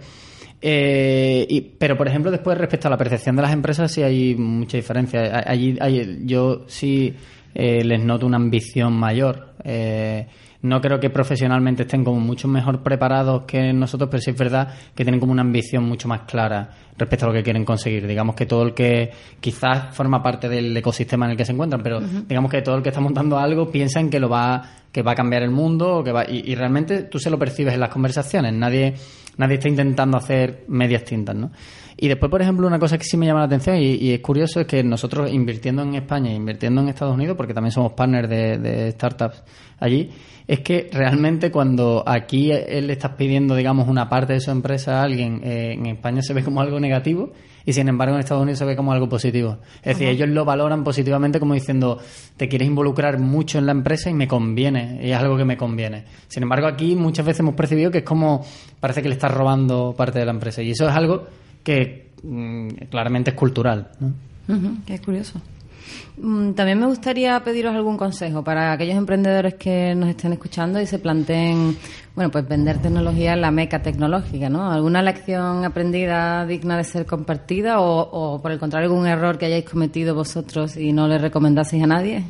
Eh, 0.61 1.45
y- 1.49 1.61
pero, 1.61 1.97
por 1.97 2.07
ejemplo, 2.07 2.31
después 2.31 2.57
respecto 2.57 2.87
a 2.87 2.91
la 2.91 2.97
percepción 2.97 3.35
de 3.35 3.41
las 3.43 3.53
empresas, 3.53 3.91
sí 3.91 4.01
hay 4.01 4.35
mucha 4.35 4.77
diferencia. 4.77 5.43
Allí, 5.45 5.77
yo 6.25 6.63
sí 6.67 7.13
eh, 7.53 7.83
les 7.83 8.03
noto 8.03 8.25
una 8.25 8.37
ambición 8.37 8.93
mayor. 8.93 9.53
Eh, 9.63 10.27
no 10.63 10.81
creo 10.81 10.99
que 10.99 11.11
profesionalmente 11.11 11.83
estén 11.83 12.03
como 12.03 12.19
mucho 12.19 12.47
mejor 12.47 12.81
preparados 12.81 13.43
que 13.43 13.71
nosotros, 13.73 14.09
pero 14.09 14.21
sí 14.21 14.31
es 14.31 14.37
verdad 14.37 14.73
que 14.95 15.03
tienen 15.03 15.19
como 15.19 15.31
una 15.31 15.43
ambición 15.43 15.83
mucho 15.83 16.07
más 16.07 16.21
clara 16.21 16.71
respecto 16.97 17.25
a 17.25 17.29
lo 17.29 17.33
que 17.35 17.43
quieren 17.43 17.63
conseguir. 17.63 18.07
Digamos 18.07 18.35
que 18.35 18.47
todo 18.47 18.63
el 18.63 18.73
que 18.73 19.11
quizás 19.39 19.95
forma 19.95 20.21
parte 20.23 20.49
del 20.49 20.75
ecosistema 20.75 21.25
en 21.25 21.31
el 21.31 21.37
que 21.37 21.45
se 21.45 21.51
encuentran, 21.51 21.83
pero 21.83 21.99
digamos 22.01 22.49
que 22.51 22.63
todo 22.63 22.75
el 22.75 22.81
que 22.83 22.89
está 22.89 22.99
montando 23.01 23.37
algo 23.37 23.69
piensa 23.71 23.99
en 23.99 24.09
que 24.09 24.19
lo 24.19 24.29
va 24.29 24.63
que 24.91 25.03
va 25.03 25.11
a 25.11 25.15
cambiar 25.15 25.43
el 25.43 25.51
mundo 25.51 25.97
o 25.97 26.03
que 26.03 26.11
va 26.11 26.25
y, 26.27 26.41
y 26.51 26.55
realmente 26.55 27.03
tú 27.03 27.19
se 27.19 27.29
lo 27.29 27.37
percibes 27.37 27.75
en 27.75 27.79
las 27.79 27.89
conversaciones. 27.89 28.51
Nadie 28.53 28.95
nadie 29.37 29.55
está 29.55 29.69
intentando 29.69 30.17
hacer 30.17 30.65
medias 30.67 31.03
tintas, 31.03 31.35
¿no? 31.35 31.51
Y 31.97 32.07
después, 32.07 32.29
por 32.29 32.41
ejemplo, 32.41 32.67
una 32.67 32.77
cosa 32.77 32.97
que 32.97 33.03
sí 33.03 33.17
me 33.17 33.25
llama 33.25 33.39
la 33.39 33.47
atención 33.47 33.77
y, 33.77 33.95
y 33.95 34.13
es 34.13 34.19
curioso 34.21 34.61
es 34.61 34.67
que 34.67 34.83
nosotros 34.83 35.31
invirtiendo 35.31 35.81
en 35.81 35.95
España 35.95 36.31
e 36.31 36.35
invirtiendo 36.35 36.81
en 36.81 36.89
Estados 36.89 37.15
Unidos, 37.15 37.35
porque 37.35 37.55
también 37.55 37.71
somos 37.71 37.93
partners 37.93 38.29
de, 38.29 38.57
de 38.59 38.91
startups 38.91 39.43
allí, 39.79 40.11
es 40.47 40.61
que 40.61 40.89
realmente 40.91 41.51
cuando 41.51 42.03
aquí 42.05 42.51
él 42.51 42.87
le 42.87 42.93
estás 42.93 43.11
pidiendo, 43.11 43.55
digamos, 43.55 43.87
una 43.87 44.07
parte 44.07 44.33
de 44.33 44.39
su 44.39 44.51
empresa 44.51 44.99
a 44.99 45.03
alguien, 45.03 45.41
eh, 45.43 45.73
en 45.73 45.87
España 45.87 46.21
se 46.21 46.33
ve 46.33 46.43
como 46.43 46.61
algo 46.61 46.79
negativo 46.79 47.33
y 47.65 47.73
sin 47.73 47.89
embargo 47.89 48.15
en 48.15 48.21
Estados 48.21 48.43
Unidos 48.43 48.59
se 48.59 48.65
ve 48.65 48.77
como 48.77 48.93
algo 48.93 49.09
positivo. 49.09 49.57
Es 49.79 49.97
decir, 49.97 50.07
ellos 50.07 50.29
lo 50.29 50.45
valoran 50.45 50.85
positivamente 50.85 51.37
como 51.37 51.53
diciendo, 51.53 51.99
te 52.37 52.47
quieres 52.47 52.67
involucrar 52.67 53.19
mucho 53.19 53.57
en 53.57 53.65
la 53.65 53.73
empresa 53.73 54.09
y 54.09 54.13
me 54.13 54.25
conviene, 54.25 55.01
y 55.03 55.11
es 55.11 55.17
algo 55.17 55.35
que 55.35 55.43
me 55.43 55.57
conviene. 55.57 56.05
Sin 56.29 56.43
embargo, 56.43 56.67
aquí 56.67 56.95
muchas 56.95 57.25
veces 57.25 57.41
hemos 57.41 57.55
percibido 57.55 57.91
que 57.91 57.97
es 57.99 58.03
como, 58.05 58.45
parece 58.79 59.01
que 59.01 59.09
le 59.09 59.15
estás 59.15 59.33
robando 59.33 59.93
parte 59.97 60.19
de 60.19 60.25
la 60.25 60.31
empresa 60.31 60.61
y 60.61 60.71
eso 60.71 60.87
es 60.87 60.95
algo 60.95 61.27
que 61.67 62.11
mm, 62.23 62.67
claramente 62.89 63.31
es 63.31 63.35
cultural. 63.35 63.89
¿no? 63.99 64.13
Ujú, 64.55 64.77
qué 64.85 64.99
curioso. 64.99 65.41
Mm, 66.17 66.51
También 66.53 66.79
me 66.79 66.85
gustaría 66.85 67.37
pediros 67.43 67.75
algún 67.75 67.97
consejo 67.97 68.41
para 68.41 68.71
aquellos 68.71 68.95
emprendedores 68.95 69.55
que 69.55 69.93
nos 69.93 70.07
estén 70.07 70.31
escuchando 70.31 70.79
y 70.79 70.85
se 70.85 70.97
planteen, 70.99 71.75
bueno, 72.15 72.31
pues 72.31 72.47
vender 72.47 72.77
tecnología 72.77 73.33
en 73.33 73.41
la 73.41 73.51
meca 73.51 73.81
tecnológica, 73.81 74.49
¿no? 74.49 74.71
¿Alguna 74.71 75.01
lección 75.01 75.65
aprendida 75.65 76.45
digna 76.45 76.77
de 76.77 76.85
ser 76.85 77.05
compartida 77.05 77.81
o, 77.81 77.99
o, 77.99 78.41
por 78.41 78.51
el 78.53 78.59
contrario, 78.59 78.89
algún 78.89 79.05
error 79.05 79.37
que 79.37 79.47
hayáis 79.47 79.65
cometido 79.65 80.15
vosotros 80.15 80.77
y 80.77 80.93
no 80.93 81.09
le 81.09 81.17
recomendaseis 81.17 81.83
a 81.83 81.87
nadie? 81.87 82.23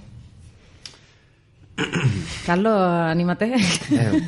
Carlos, 2.45 2.73
anímate. 2.73 3.53
Eh, 3.91 4.21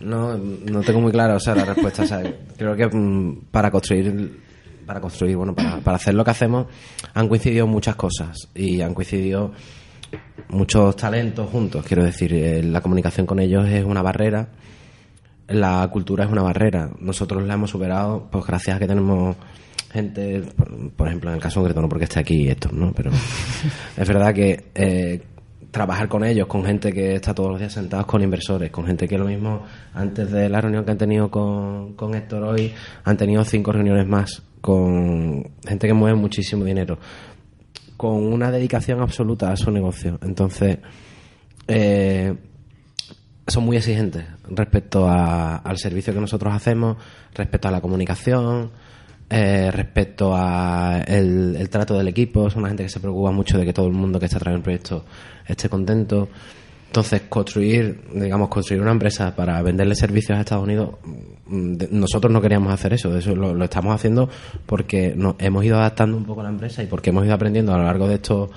no, 0.00 0.36
no 0.36 0.80
tengo 0.82 1.00
muy 1.00 1.12
clara, 1.12 1.36
o 1.36 1.40
sea, 1.40 1.54
la 1.54 1.64
respuesta. 1.64 2.02
O 2.02 2.06
sea, 2.06 2.22
creo 2.56 2.76
que 2.76 2.86
mm, 2.86 3.44
para 3.50 3.70
construir, 3.70 4.40
para 4.86 5.00
construir, 5.00 5.36
bueno, 5.36 5.54
para, 5.54 5.78
para 5.78 5.96
hacer 5.96 6.14
lo 6.14 6.24
que 6.24 6.30
hacemos, 6.30 6.66
han 7.14 7.28
coincidido 7.28 7.66
muchas 7.66 7.96
cosas 7.96 8.36
y 8.54 8.80
han 8.80 8.94
coincidido 8.94 9.52
muchos 10.48 10.96
talentos 10.96 11.48
juntos. 11.50 11.84
Quiero 11.86 12.04
decir, 12.04 12.32
eh, 12.34 12.62
la 12.62 12.80
comunicación 12.80 13.26
con 13.26 13.40
ellos 13.40 13.66
es 13.68 13.84
una 13.84 14.02
barrera, 14.02 14.48
la 15.48 15.88
cultura 15.90 16.24
es 16.24 16.30
una 16.30 16.42
barrera. 16.42 16.90
Nosotros 17.00 17.42
la 17.44 17.54
hemos 17.54 17.70
superado, 17.70 18.28
pues 18.30 18.44
gracias 18.46 18.76
a 18.76 18.78
que 18.78 18.86
tenemos 18.86 19.36
gente, 19.90 20.40
por, 20.56 20.90
por 20.92 21.06
ejemplo, 21.08 21.30
en 21.30 21.36
el 21.36 21.42
caso 21.42 21.60
concreto, 21.60 21.82
no 21.82 21.88
porque 21.88 22.04
esté 22.04 22.20
aquí 22.20 22.48
esto, 22.48 22.70
¿no? 22.72 22.92
Pero 22.92 23.10
es 23.96 24.08
verdad 24.08 24.34
que 24.34 24.70
eh, 24.74 25.22
trabajar 25.72 26.06
con 26.08 26.22
ellos, 26.24 26.46
con 26.46 26.64
gente 26.64 26.92
que 26.92 27.16
está 27.16 27.34
todos 27.34 27.50
los 27.50 27.58
días 27.58 27.72
sentados 27.72 28.06
con 28.06 28.22
inversores, 28.22 28.70
con 28.70 28.86
gente 28.86 29.08
que 29.08 29.18
lo 29.18 29.24
mismo, 29.24 29.64
antes 29.94 30.30
de 30.30 30.48
la 30.48 30.60
reunión 30.60 30.84
que 30.84 30.92
han 30.92 30.98
tenido 30.98 31.30
con, 31.30 31.94
con 31.94 32.14
Héctor 32.14 32.44
hoy, 32.44 32.72
han 33.04 33.16
tenido 33.16 33.44
cinco 33.44 33.72
reuniones 33.72 34.06
más 34.06 34.42
con 34.60 35.42
gente 35.66 35.88
que 35.88 35.94
mueve 35.94 36.16
muchísimo 36.16 36.64
dinero, 36.64 36.98
con 37.96 38.14
una 38.32 38.50
dedicación 38.52 39.00
absoluta 39.00 39.50
a 39.50 39.56
su 39.56 39.70
negocio. 39.72 40.18
Entonces, 40.22 40.78
eh, 41.68 42.34
son 43.46 43.64
muy 43.64 43.76
exigentes 43.76 44.24
respecto 44.48 45.08
a- 45.08 45.56
al 45.56 45.78
servicio 45.78 46.12
que 46.12 46.20
nosotros 46.20 46.54
hacemos, 46.54 46.96
respecto 47.34 47.68
a 47.68 47.70
la 47.70 47.80
comunicación, 47.80 48.70
eh, 49.30 49.70
respecto 49.70 50.32
a 50.34 51.02
el, 51.06 51.68
trato 51.70 51.96
del 51.96 52.08
equipo. 52.08 52.50
Son 52.50 52.60
una 52.60 52.68
gente 52.68 52.84
que 52.84 52.88
se 52.88 53.00
preocupa 53.00 53.30
mucho 53.30 53.58
de 53.58 53.64
que 53.64 53.72
todo 53.72 53.86
el 53.86 53.92
mundo 53.92 54.18
que 54.18 54.26
está 54.26 54.36
atrás 54.36 54.54
del 54.54 54.62
proyecto 54.62 55.04
esté 55.46 55.68
contento. 55.68 56.28
Entonces, 56.86 57.22
construir, 57.28 58.02
digamos, 58.14 58.50
construir 58.50 58.82
una 58.82 58.92
empresa 58.92 59.34
para 59.34 59.62
venderle 59.62 59.94
servicios 59.94 60.36
a 60.36 60.42
Estados 60.42 60.64
Unidos, 60.64 60.96
mm, 61.46 61.84
nosotros 61.90 62.30
no 62.30 62.40
queríamos 62.40 62.72
hacer 62.72 62.92
eso. 62.92 63.16
Eso 63.16 63.34
lo, 63.34 63.54
lo 63.54 63.64
estamos 63.64 63.94
haciendo 63.94 64.28
porque 64.66 65.14
nos 65.16 65.36
hemos 65.38 65.64
ido 65.64 65.78
adaptando 65.78 66.16
un 66.16 66.24
poco 66.24 66.42
a 66.42 66.44
la 66.44 66.50
empresa 66.50 66.82
y 66.82 66.86
porque 66.86 67.10
hemos 67.10 67.24
ido 67.24 67.34
aprendiendo 67.34 67.72
a 67.72 67.78
lo 67.78 67.84
largo 67.84 68.08
de 68.08 68.16
estos 68.16 68.50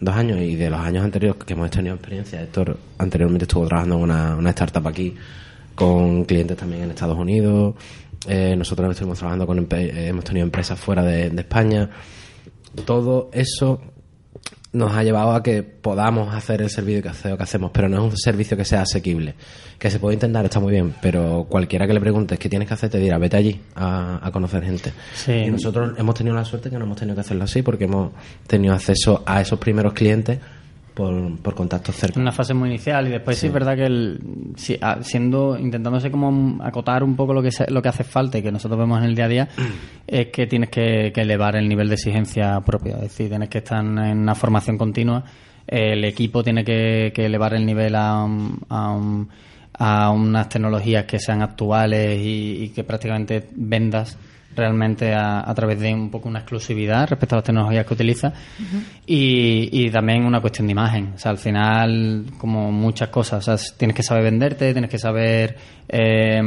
dos 0.00 0.14
años 0.14 0.40
y 0.40 0.56
de 0.56 0.70
los 0.70 0.80
años 0.80 1.04
anteriores 1.04 1.42
que 1.44 1.52
hemos 1.54 1.70
tenido 1.70 1.94
experiencia. 1.94 2.42
Héctor 2.42 2.76
anteriormente 2.98 3.44
estuvo 3.44 3.66
trabajando 3.66 3.96
en 3.96 4.02
una, 4.02 4.36
una 4.36 4.50
startup 4.50 4.86
aquí 4.88 5.14
con 5.74 6.24
clientes 6.24 6.56
también 6.56 6.84
en 6.84 6.90
Estados 6.90 7.18
Unidos. 7.18 7.74
Eh, 8.28 8.54
nosotros 8.56 8.90
estuvimos 8.90 9.18
trabajando 9.18 9.46
con 9.46 9.58
eh, 9.70 10.08
hemos 10.08 10.24
tenido 10.24 10.44
empresas 10.44 10.78
fuera 10.78 11.02
de, 11.02 11.30
de 11.30 11.40
España. 11.40 11.90
Todo 12.84 13.30
eso 13.32 13.80
nos 14.72 14.92
ha 14.92 15.02
llevado 15.02 15.32
a 15.32 15.42
que 15.42 15.62
podamos 15.62 16.34
hacer 16.34 16.60
el 16.60 16.68
servicio 16.68 17.02
que, 17.02 17.08
hace- 17.08 17.34
que 17.36 17.42
hacemos, 17.42 17.70
pero 17.72 17.88
no 17.88 17.96
es 18.06 18.12
un 18.12 18.16
servicio 18.18 18.56
que 18.56 18.64
sea 18.64 18.82
asequible. 18.82 19.34
Que 19.78 19.90
se 19.90 19.98
puede 19.98 20.14
intentar, 20.14 20.44
está 20.44 20.60
muy 20.60 20.72
bien, 20.72 20.94
pero 21.00 21.46
cualquiera 21.48 21.86
que 21.86 21.94
le 21.94 22.00
preguntes 22.00 22.38
qué 22.38 22.48
tienes 22.48 22.68
que 22.68 22.74
hacer 22.74 22.90
te 22.90 22.98
dirá, 22.98 23.16
vete 23.18 23.36
allí 23.38 23.60
a, 23.74 24.18
a 24.26 24.30
conocer 24.32 24.64
gente. 24.64 24.92
Sí. 25.14 25.32
Y 25.32 25.50
nosotros 25.50 25.94
hemos 25.98 26.14
tenido 26.14 26.34
la 26.36 26.44
suerte 26.44 26.68
que 26.68 26.78
no 26.78 26.84
hemos 26.84 26.98
tenido 26.98 27.14
que 27.14 27.20
hacerlo 27.22 27.44
así 27.44 27.62
porque 27.62 27.84
hemos 27.84 28.12
tenido 28.46 28.74
acceso 28.74 29.22
a 29.24 29.40
esos 29.40 29.58
primeros 29.58 29.94
clientes 29.94 30.38
por, 30.96 31.38
por 31.40 31.54
contactos 31.54 31.94
cercanos. 31.94 32.22
una 32.22 32.32
fase 32.32 32.54
muy 32.54 32.70
inicial 32.70 33.06
y 33.06 33.10
después 33.10 33.36
sí, 33.38 33.48
es 33.48 33.52
verdad 33.52 33.76
que 33.76 33.84
el, 33.84 34.18
si- 34.56 34.78
a- 34.80 35.02
siendo 35.02 35.58
intentándose 35.58 36.10
como 36.10 36.62
acotar 36.64 37.04
un 37.04 37.14
poco 37.14 37.34
lo 37.34 37.42
que 37.42 37.52
se- 37.52 37.70
lo 37.70 37.82
que 37.82 37.90
hace 37.90 38.02
falta 38.02 38.38
y 38.38 38.42
que 38.42 38.50
nosotros 38.50 38.78
vemos 38.80 38.98
en 39.00 39.04
el 39.04 39.14
día 39.14 39.26
a 39.26 39.28
día 39.28 39.48
es 40.06 40.28
que 40.28 40.46
tienes 40.46 40.70
que, 40.70 41.12
que 41.14 41.20
elevar 41.20 41.54
el 41.54 41.68
nivel 41.68 41.88
de 41.88 41.94
exigencia 41.96 42.58
propio. 42.62 42.94
Es 42.96 43.02
decir 43.02 43.28
tienes 43.28 43.48
que 43.50 43.58
estar 43.58 43.78
en 43.84 43.98
una 43.98 44.34
formación 44.34 44.78
continua. 44.78 45.22
El 45.66 46.04
equipo 46.04 46.42
tiene 46.42 46.64
que, 46.64 47.12
que 47.14 47.26
elevar 47.26 47.52
el 47.54 47.66
nivel 47.66 47.94
a, 47.94 48.24
un- 48.24 48.58
a, 48.70 48.90
un- 48.92 49.28
a 49.78 50.10
unas 50.10 50.48
tecnologías 50.48 51.04
que 51.04 51.18
sean 51.18 51.42
actuales 51.42 52.18
y, 52.20 52.62
y 52.64 52.68
que 52.70 52.82
prácticamente 52.84 53.48
vendas 53.54 54.16
realmente 54.56 55.14
a, 55.14 55.48
a 55.48 55.54
través 55.54 55.78
de 55.78 55.92
un 55.92 56.10
poco 56.10 56.28
una 56.28 56.40
exclusividad 56.40 57.08
respecto 57.08 57.34
a 57.34 57.38
las 57.38 57.44
tecnologías 57.44 57.86
que 57.86 57.94
utiliza 57.94 58.32
y, 59.06 59.68
y 59.70 59.90
también 59.90 60.24
una 60.24 60.40
cuestión 60.40 60.66
de 60.66 60.72
imagen. 60.72 61.12
O 61.14 61.18
sea, 61.18 61.30
al 61.30 61.38
final, 61.38 62.24
como 62.38 62.72
muchas 62.72 63.10
cosas, 63.10 63.46
o 63.46 63.56
sea, 63.56 63.76
tienes 63.76 63.96
que 63.96 64.02
saber 64.02 64.24
venderte, 64.24 64.72
tienes 64.72 64.90
que 64.90 64.98
saber 64.98 65.56
eh, 65.88 66.40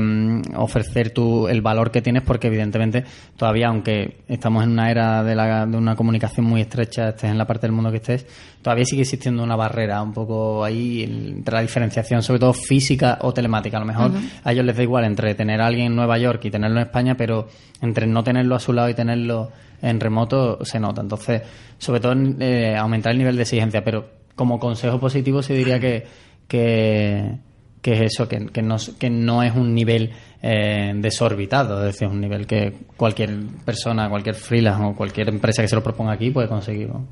ofrecer 0.55 1.11
tu, 1.11 1.47
el 1.47 1.61
valor 1.61 1.91
que 1.91 2.01
tienes 2.01 2.23
porque 2.23 2.47
evidentemente 2.47 3.03
todavía, 3.37 3.67
aunque 3.67 4.17
estamos 4.27 4.63
en 4.63 4.71
una 4.71 4.91
era 4.91 5.23
de, 5.23 5.35
la, 5.35 5.65
de 5.65 5.77
una 5.77 5.95
comunicación 5.95 6.45
muy 6.45 6.61
estrecha, 6.61 7.09
estés 7.09 7.31
en 7.31 7.37
la 7.37 7.45
parte 7.45 7.67
del 7.67 7.71
mundo 7.71 7.91
que 7.91 7.97
estés, 7.97 8.25
todavía 8.61 8.85
sigue 8.85 9.03
existiendo 9.03 9.43
una 9.43 9.55
barrera 9.55 10.01
un 10.01 10.13
poco 10.13 10.63
ahí 10.63 11.03
entre 11.03 11.55
la 11.55 11.61
diferenciación, 11.61 12.21
sobre 12.21 12.39
todo 12.39 12.53
física 12.53 13.19
o 13.21 13.33
telemática. 13.33 13.77
A 13.77 13.81
lo 13.81 13.85
mejor 13.85 14.11
a 14.43 14.51
ellos 14.51 14.65
les 14.65 14.75
da 14.75 14.83
igual 14.83 15.05
entre 15.05 15.35
tener 15.35 15.61
a 15.61 15.67
alguien 15.67 15.87
en 15.87 15.95
Nueva 15.95 16.17
York 16.17 16.43
y 16.45 16.51
tenerlo 16.51 16.79
en 16.79 16.87
España, 16.87 17.15
pero 17.15 17.47
entre 17.81 18.07
no 18.07 18.23
tenerlo 18.23 18.55
a 18.55 18.59
su 18.59 18.73
lado 18.73 18.89
y 18.89 18.93
tenerlo 18.93 19.51
en 19.81 19.99
remoto 19.99 20.63
se 20.65 20.79
nota. 20.79 21.01
Entonces, 21.01 21.41
sobre 21.77 21.99
todo 21.99 22.13
eh, 22.39 22.75
aumentar 22.75 23.11
el 23.13 23.17
nivel 23.17 23.35
de 23.35 23.43
exigencia, 23.43 23.83
pero 23.83 24.19
como 24.35 24.59
consejo 24.59 24.99
positivo 24.99 25.41
se 25.41 25.53
diría 25.53 25.79
que, 25.79 26.05
que, 26.47 27.37
que 27.81 27.93
es 27.93 28.13
eso, 28.13 28.27
que, 28.27 28.47
que, 28.47 28.61
no, 28.61 28.77
que 28.97 29.09
no 29.09 29.41
es 29.41 29.55
un 29.55 29.73
nivel 29.73 30.11
eh, 30.41 30.93
desorbitado, 30.95 31.79
es 31.79 31.93
decir, 31.93 32.07
es 32.07 32.13
un 32.13 32.21
nivel 32.21 32.45
que 32.45 32.73
cualquier 32.97 33.37
persona, 33.65 34.09
cualquier 34.09 34.35
freelance 34.35 34.83
o 34.83 34.95
cualquier 34.95 35.29
empresa 35.29 35.61
que 35.61 35.67
se 35.67 35.75
lo 35.75 35.83
proponga 35.83 36.13
aquí 36.13 36.29
puede 36.31 36.47
conseguir. 36.47 36.89
¿no? 36.89 37.07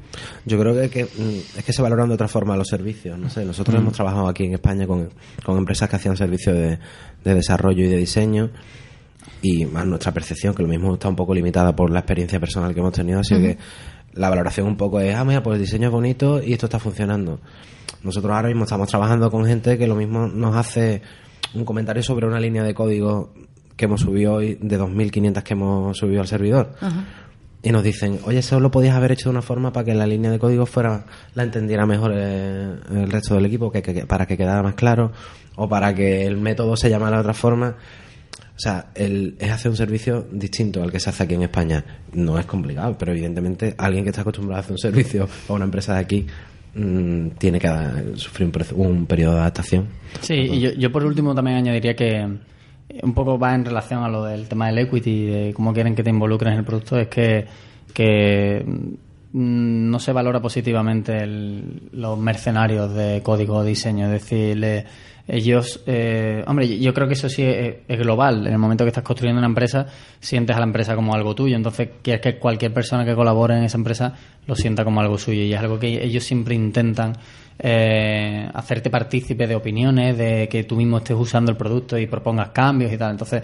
Yo 0.45 0.59
creo 0.59 0.73
que, 0.73 0.89
que, 0.89 1.05
mm, 1.05 1.57
es 1.57 1.63
que 1.63 1.73
se 1.73 1.81
valoran 1.81 2.09
de 2.09 2.15
otra 2.15 2.27
forma 2.27 2.57
los 2.57 2.67
servicios. 2.67 3.17
No 3.17 3.29
sé, 3.29 3.45
nosotros 3.45 3.77
hemos 3.77 3.93
trabajado 3.93 4.27
aquí 4.27 4.45
en 4.45 4.53
España 4.53 4.85
con, 4.85 5.09
con 5.43 5.57
empresas 5.57 5.89
que 5.89 5.95
hacían 5.95 6.17
servicios 6.17 6.55
de, 6.55 6.79
de 7.23 7.33
desarrollo 7.33 7.83
y 7.83 7.87
de 7.87 7.97
diseño 7.97 8.49
y 9.41 9.65
más 9.65 9.85
nuestra 9.85 10.11
percepción, 10.11 10.53
que 10.53 10.63
lo 10.63 10.69
mismo 10.69 10.93
está 10.93 11.07
un 11.07 11.15
poco 11.15 11.33
limitada 11.33 11.75
por 11.75 11.91
la 11.91 11.99
experiencia 11.99 12.39
personal 12.39 12.73
que 12.73 12.79
hemos 12.79 12.93
tenido, 12.93 13.19
así 13.19 13.35
que 13.35 13.57
la 14.13 14.29
valoración 14.29 14.67
un 14.67 14.77
poco 14.77 14.99
es, 14.99 15.13
ah, 15.15 15.23
mira, 15.23 15.43
pues 15.43 15.55
el 15.55 15.61
diseño 15.61 15.87
es 15.87 15.91
bonito 15.91 16.41
y 16.41 16.53
esto 16.53 16.65
está 16.65 16.79
funcionando. 16.79 17.39
Nosotros 18.07 18.33
ahora 18.33 18.47
mismo 18.47 18.63
estamos 18.63 18.87
trabajando 18.89 19.29
con 19.29 19.45
gente 19.45 19.77
que 19.77 19.85
lo 19.85 19.95
mismo 19.95 20.27
nos 20.27 20.55
hace 20.55 21.01
un 21.53 21.63
comentario 21.65 22.01
sobre 22.01 22.25
una 22.25 22.39
línea 22.39 22.63
de 22.63 22.73
código 22.73 23.33
que 23.75 23.85
hemos 23.85 24.01
subido 24.01 24.33
hoy, 24.35 24.57
de 24.59 24.79
2.500 24.79 25.43
que 25.43 25.53
hemos 25.53 25.95
subido 25.97 26.21
al 26.21 26.27
servidor. 26.27 26.71
Y 27.63 27.71
nos 27.71 27.83
dicen, 27.83 28.19
oye, 28.25 28.39
eso 28.39 28.59
lo 28.59 28.71
podías 28.71 28.95
haber 28.95 29.11
hecho 29.11 29.25
de 29.29 29.31
una 29.31 29.41
forma 29.41 29.71
para 29.73 29.83
que 29.85 29.93
la 29.93 30.07
línea 30.07 30.31
de 30.31 30.39
código 30.39 30.65
fuera 30.65 31.05
la 31.35 31.43
entendiera 31.43 31.85
mejor 31.85 32.13
eh, 32.15 32.75
el 32.91 33.11
resto 33.11 33.35
del 33.35 33.45
equipo, 33.45 33.71
que, 33.71 33.81
que- 33.81 34.05
para 34.05 34.25
que 34.25 34.37
quedara 34.37 34.63
más 34.63 34.75
claro, 34.75 35.11
o 35.55 35.67
para 35.67 35.93
que 35.93 36.25
el 36.25 36.37
método 36.37 36.75
se 36.77 36.89
llamara 36.89 37.17
de 37.17 37.21
otra 37.21 37.33
forma. 37.33 37.75
O 38.55 38.59
sea, 38.59 38.87
el, 38.95 39.35
es 39.39 39.51
hacer 39.51 39.69
un 39.69 39.77
servicio 39.77 40.25
distinto 40.31 40.81
al 40.81 40.91
que 40.91 40.99
se 40.99 41.09
hace 41.09 41.23
aquí 41.23 41.35
en 41.35 41.43
España. 41.43 41.83
No 42.13 42.39
es 42.39 42.45
complicado, 42.45 42.95
pero 42.97 43.11
evidentemente 43.11 43.75
alguien 43.77 44.03
que 44.03 44.09
está 44.11 44.21
acostumbrado 44.21 44.57
a 44.57 44.61
hacer 44.61 44.71
un 44.71 44.77
servicio 44.79 45.27
a 45.49 45.53
una 45.53 45.65
empresa 45.65 45.93
de 45.93 45.99
aquí 45.99 46.25
mm, 46.77 47.29
tiene 47.37 47.59
que 47.59 47.69
sufrir 48.15 48.49
un, 48.49 48.85
un 48.85 49.05
periodo 49.05 49.35
de 49.35 49.39
adaptación. 49.41 49.87
Sí, 50.21 50.35
y 50.35 50.59
yo, 50.59 50.71
yo 50.71 50.91
por 50.91 51.05
último 51.05 51.33
también 51.33 51.57
añadiría 51.57 51.95
que 51.95 52.19
eh, 52.89 52.99
un 53.03 53.13
poco 53.13 53.37
va 53.37 53.55
en 53.55 53.65
relación 53.65 54.03
a 54.03 54.09
lo 54.09 54.23
del 54.23 54.47
tema 54.47 54.67
del 54.67 54.79
equity, 54.79 55.25
de 55.25 55.53
cómo 55.53 55.73
quieren 55.73 55.95
que 55.95 56.03
te 56.03 56.09
involucres 56.09 56.53
en 56.53 56.59
el 56.59 56.65
producto, 56.65 56.97
es 56.97 57.07
que, 57.07 57.45
que 57.93 58.65
no 59.33 59.99
se 59.99 60.11
valora 60.13 60.41
positivamente 60.41 61.17
el- 61.17 61.89
los 61.91 62.17
mercenarios 62.17 62.93
de 62.93 63.21
código 63.23 63.57
o 63.57 63.63
diseño, 63.63 64.05
es 64.05 64.11
decir, 64.23 64.85
ellos, 65.29 65.83
eh, 65.85 66.41
hombre, 66.47 66.79
yo 66.79 66.93
creo 66.93 67.05
que 67.07 67.13
eso 67.15 67.27
sí 67.27 67.43
es, 67.43 67.75
es 67.85 67.99
global. 67.99 68.47
En 68.47 68.53
el 68.53 68.59
momento 68.59 68.85
que 68.85 68.89
estás 68.89 69.03
construyendo 69.03 69.39
una 69.39 69.47
empresa, 69.47 69.85
sientes 70.21 70.55
a 70.55 70.59
la 70.59 70.65
empresa 70.65 70.95
como 70.95 71.13
algo 71.13 71.35
tuyo. 71.35 71.57
Entonces, 71.57 71.89
quieres 72.01 72.21
que 72.21 72.37
cualquier 72.39 72.73
persona 72.73 73.03
que 73.03 73.13
colabore 73.13 73.57
en 73.57 73.65
esa 73.65 73.77
empresa 73.77 74.13
lo 74.45 74.55
sienta 74.55 74.85
como 74.85 75.01
algo 75.01 75.17
suyo. 75.17 75.43
Y 75.43 75.53
es 75.53 75.59
algo 75.59 75.77
que 75.77 76.01
ellos 76.01 76.23
siempre 76.23 76.55
intentan 76.55 77.11
eh, 77.59 78.47
hacerte 78.53 78.89
partícipe 78.89 79.47
de 79.47 79.55
opiniones, 79.55 80.17
de 80.17 80.47
que 80.47 80.63
tú 80.63 80.75
mismo 80.77 80.99
estés 80.99 81.17
usando 81.17 81.51
el 81.51 81.57
producto 81.57 81.97
y 81.97 82.05
propongas 82.07 82.49
cambios 82.51 82.93
y 82.93 82.97
tal. 82.97 83.11
Entonces, 83.11 83.41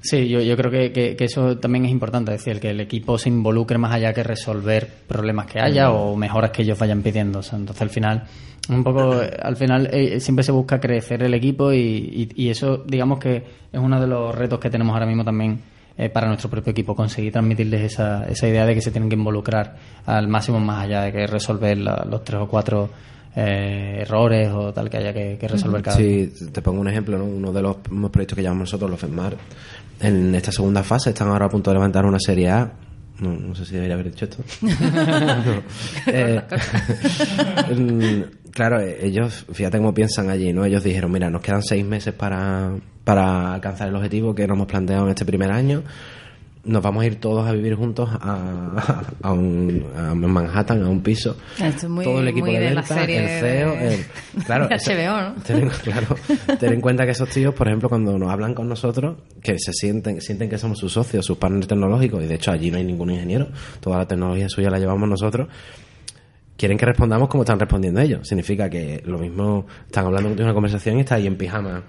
sí, 0.00 0.28
yo, 0.28 0.40
yo 0.40 0.56
creo 0.56 0.70
que, 0.70 0.92
que- 0.92 1.16
que 1.16 1.24
eso 1.24 1.58
también 1.58 1.84
es 1.86 1.90
importante, 1.90 2.34
es 2.34 2.44
decir, 2.44 2.60
que 2.60 2.70
el 2.70 2.80
equipo 2.80 3.18
se 3.18 3.28
involucre 3.28 3.78
más 3.78 3.92
allá 3.92 4.12
que 4.12 4.22
resolver 4.22 4.88
problemas 5.06 5.46
que 5.46 5.60
haya 5.60 5.90
o 5.90 6.16
mejoras 6.16 6.50
que 6.50 6.62
ellos 6.62 6.78
vayan 6.78 7.02
pidiendo. 7.02 7.40
O 7.40 7.42
sea, 7.42 7.58
entonces, 7.58 7.82
al 7.82 7.90
final, 7.90 8.24
un 8.68 8.84
poco, 8.84 9.14
al 9.42 9.56
final 9.56 9.88
eh, 9.92 10.20
siempre 10.20 10.42
se 10.44 10.52
busca 10.52 10.78
crecer 10.80 11.22
el 11.22 11.34
equipo 11.34 11.72
y, 11.72 11.78
y- 11.78 12.28
y 12.44 12.48
eso, 12.50 12.84
digamos 12.86 13.18
que 13.18 13.36
es 13.72 13.80
uno 13.80 14.00
de 14.00 14.06
los 14.06 14.34
retos 14.34 14.58
que 14.60 14.70
tenemos 14.70 14.92
ahora 14.94 15.06
mismo 15.06 15.24
también 15.24 15.60
eh, 15.96 16.08
para 16.10 16.28
nuestro 16.28 16.48
propio 16.48 16.70
equipo, 16.70 16.94
conseguir 16.94 17.32
transmitirles 17.32 17.92
esa, 17.92 18.24
esa 18.28 18.46
idea 18.46 18.64
de 18.66 18.74
que 18.74 18.80
se 18.80 18.92
tienen 18.92 19.08
que 19.08 19.16
involucrar 19.16 19.74
al 20.06 20.28
máximo 20.28 20.60
más 20.60 20.84
allá 20.84 21.02
de 21.02 21.12
que 21.12 21.26
resolver 21.26 21.76
la- 21.76 22.06
los 22.08 22.22
tres 22.22 22.40
o 22.40 22.46
cuatro 22.46 22.88
eh, 23.36 23.98
errores 24.00 24.50
o 24.52 24.72
tal 24.72 24.88
que 24.90 24.96
haya 24.96 25.12
que, 25.12 25.36
que 25.38 25.48
resolver 25.48 25.82
cada 25.82 25.96
Sí, 25.96 26.32
te 26.52 26.62
pongo 26.62 26.80
un 26.80 26.88
ejemplo, 26.88 27.18
¿no? 27.18 27.24
Uno 27.24 27.52
de 27.52 27.62
los 27.62 27.76
proyectos 28.10 28.36
que 28.36 28.42
llamamos 28.42 28.68
nosotros, 28.68 28.90
los 28.90 29.00
FEDMAR, 29.00 29.36
en 30.00 30.34
esta 30.34 30.52
segunda 30.52 30.82
fase 30.82 31.10
están 31.10 31.28
ahora 31.28 31.46
a 31.46 31.48
punto 31.48 31.70
de 31.70 31.74
levantar 31.74 32.04
una 32.06 32.18
serie 32.18 32.50
A. 32.50 32.72
No, 33.20 33.32
no 33.32 33.54
sé 33.54 33.64
si 33.64 33.74
debería 33.74 33.94
haber 33.94 34.10
dicho 34.10 34.26
esto. 34.26 34.44
No. 34.62 35.62
Eh, 36.06 36.40
claro, 38.52 38.80
ellos, 38.80 39.44
fíjate 39.52 39.78
cómo 39.78 39.92
piensan 39.92 40.30
allí, 40.30 40.52
¿no? 40.52 40.64
Ellos 40.64 40.84
dijeron, 40.84 41.10
mira, 41.10 41.28
nos 41.28 41.42
quedan 41.42 41.62
seis 41.62 41.84
meses 41.84 42.14
para, 42.14 42.72
para 43.04 43.54
alcanzar 43.54 43.88
el 43.88 43.96
objetivo 43.96 44.34
que 44.34 44.46
nos 44.46 44.56
hemos 44.56 44.68
planteado 44.68 45.04
en 45.04 45.10
este 45.10 45.24
primer 45.24 45.50
año. 45.50 45.82
Nos 46.64 46.82
vamos 46.82 47.02
a 47.02 47.06
ir 47.06 47.16
todos 47.20 47.46
a 47.48 47.52
vivir 47.52 47.74
juntos 47.76 48.10
a, 48.12 49.02
a, 49.22 49.32
un, 49.32 49.84
a 49.96 50.14
Manhattan, 50.14 50.82
a 50.82 50.88
un 50.88 51.00
piso. 51.02 51.36
Esto 51.58 51.86
es 51.86 51.88
muy- 51.88 52.04
Todo 52.04 52.20
el 52.20 52.28
equipo 52.28 52.46
muy 52.46 52.56
de 52.56 52.74
de 52.74 52.82
serie 52.82 53.18
el 53.22 53.40
CEO, 53.40 53.72
el- 53.74 54.44
claro, 54.44 54.68
de 54.68 54.74
eso- 54.74 54.90
HBO, 54.92 55.20
¿no? 55.20 55.42
ten 55.42 55.68
claro, 55.82 56.16
ten 56.58 56.72
en 56.74 56.80
cuenta 56.80 57.04
que 57.06 57.12
esos 57.12 57.28
tíos, 57.30 57.54
por 57.54 57.68
ejemplo, 57.68 57.88
cuando 57.88 58.18
nos 58.18 58.30
hablan 58.30 58.54
con 58.54 58.68
nosotros, 58.68 59.16
que 59.42 59.58
se 59.58 59.72
sienten, 59.72 60.20
sienten 60.20 60.50
que 60.50 60.58
somos 60.58 60.78
sus 60.78 60.92
socios, 60.92 61.24
sus 61.24 61.38
partners 61.38 61.68
tecnológicos, 61.68 62.22
y 62.22 62.26
de 62.26 62.34
hecho 62.34 62.50
allí 62.50 62.70
no 62.70 62.76
hay 62.76 62.84
ningún 62.84 63.10
ingeniero, 63.10 63.48
toda 63.80 63.98
la 63.98 64.06
tecnología 64.06 64.48
suya 64.48 64.68
la 64.68 64.78
llevamos 64.78 65.08
nosotros, 65.08 65.48
quieren 66.58 66.76
que 66.76 66.84
respondamos 66.84 67.28
como 67.28 67.44
están 67.44 67.58
respondiendo 67.58 68.00
ellos. 68.00 68.28
Significa 68.28 68.68
que 68.68 69.00
lo 69.06 69.16
mismo 69.18 69.66
están 69.86 70.04
hablando 70.04 70.34
de 70.34 70.42
una 70.42 70.52
conversación 70.52 70.98
y 70.98 71.00
está 71.00 71.14
ahí 71.14 71.26
en 71.26 71.36
pijama 71.36 71.82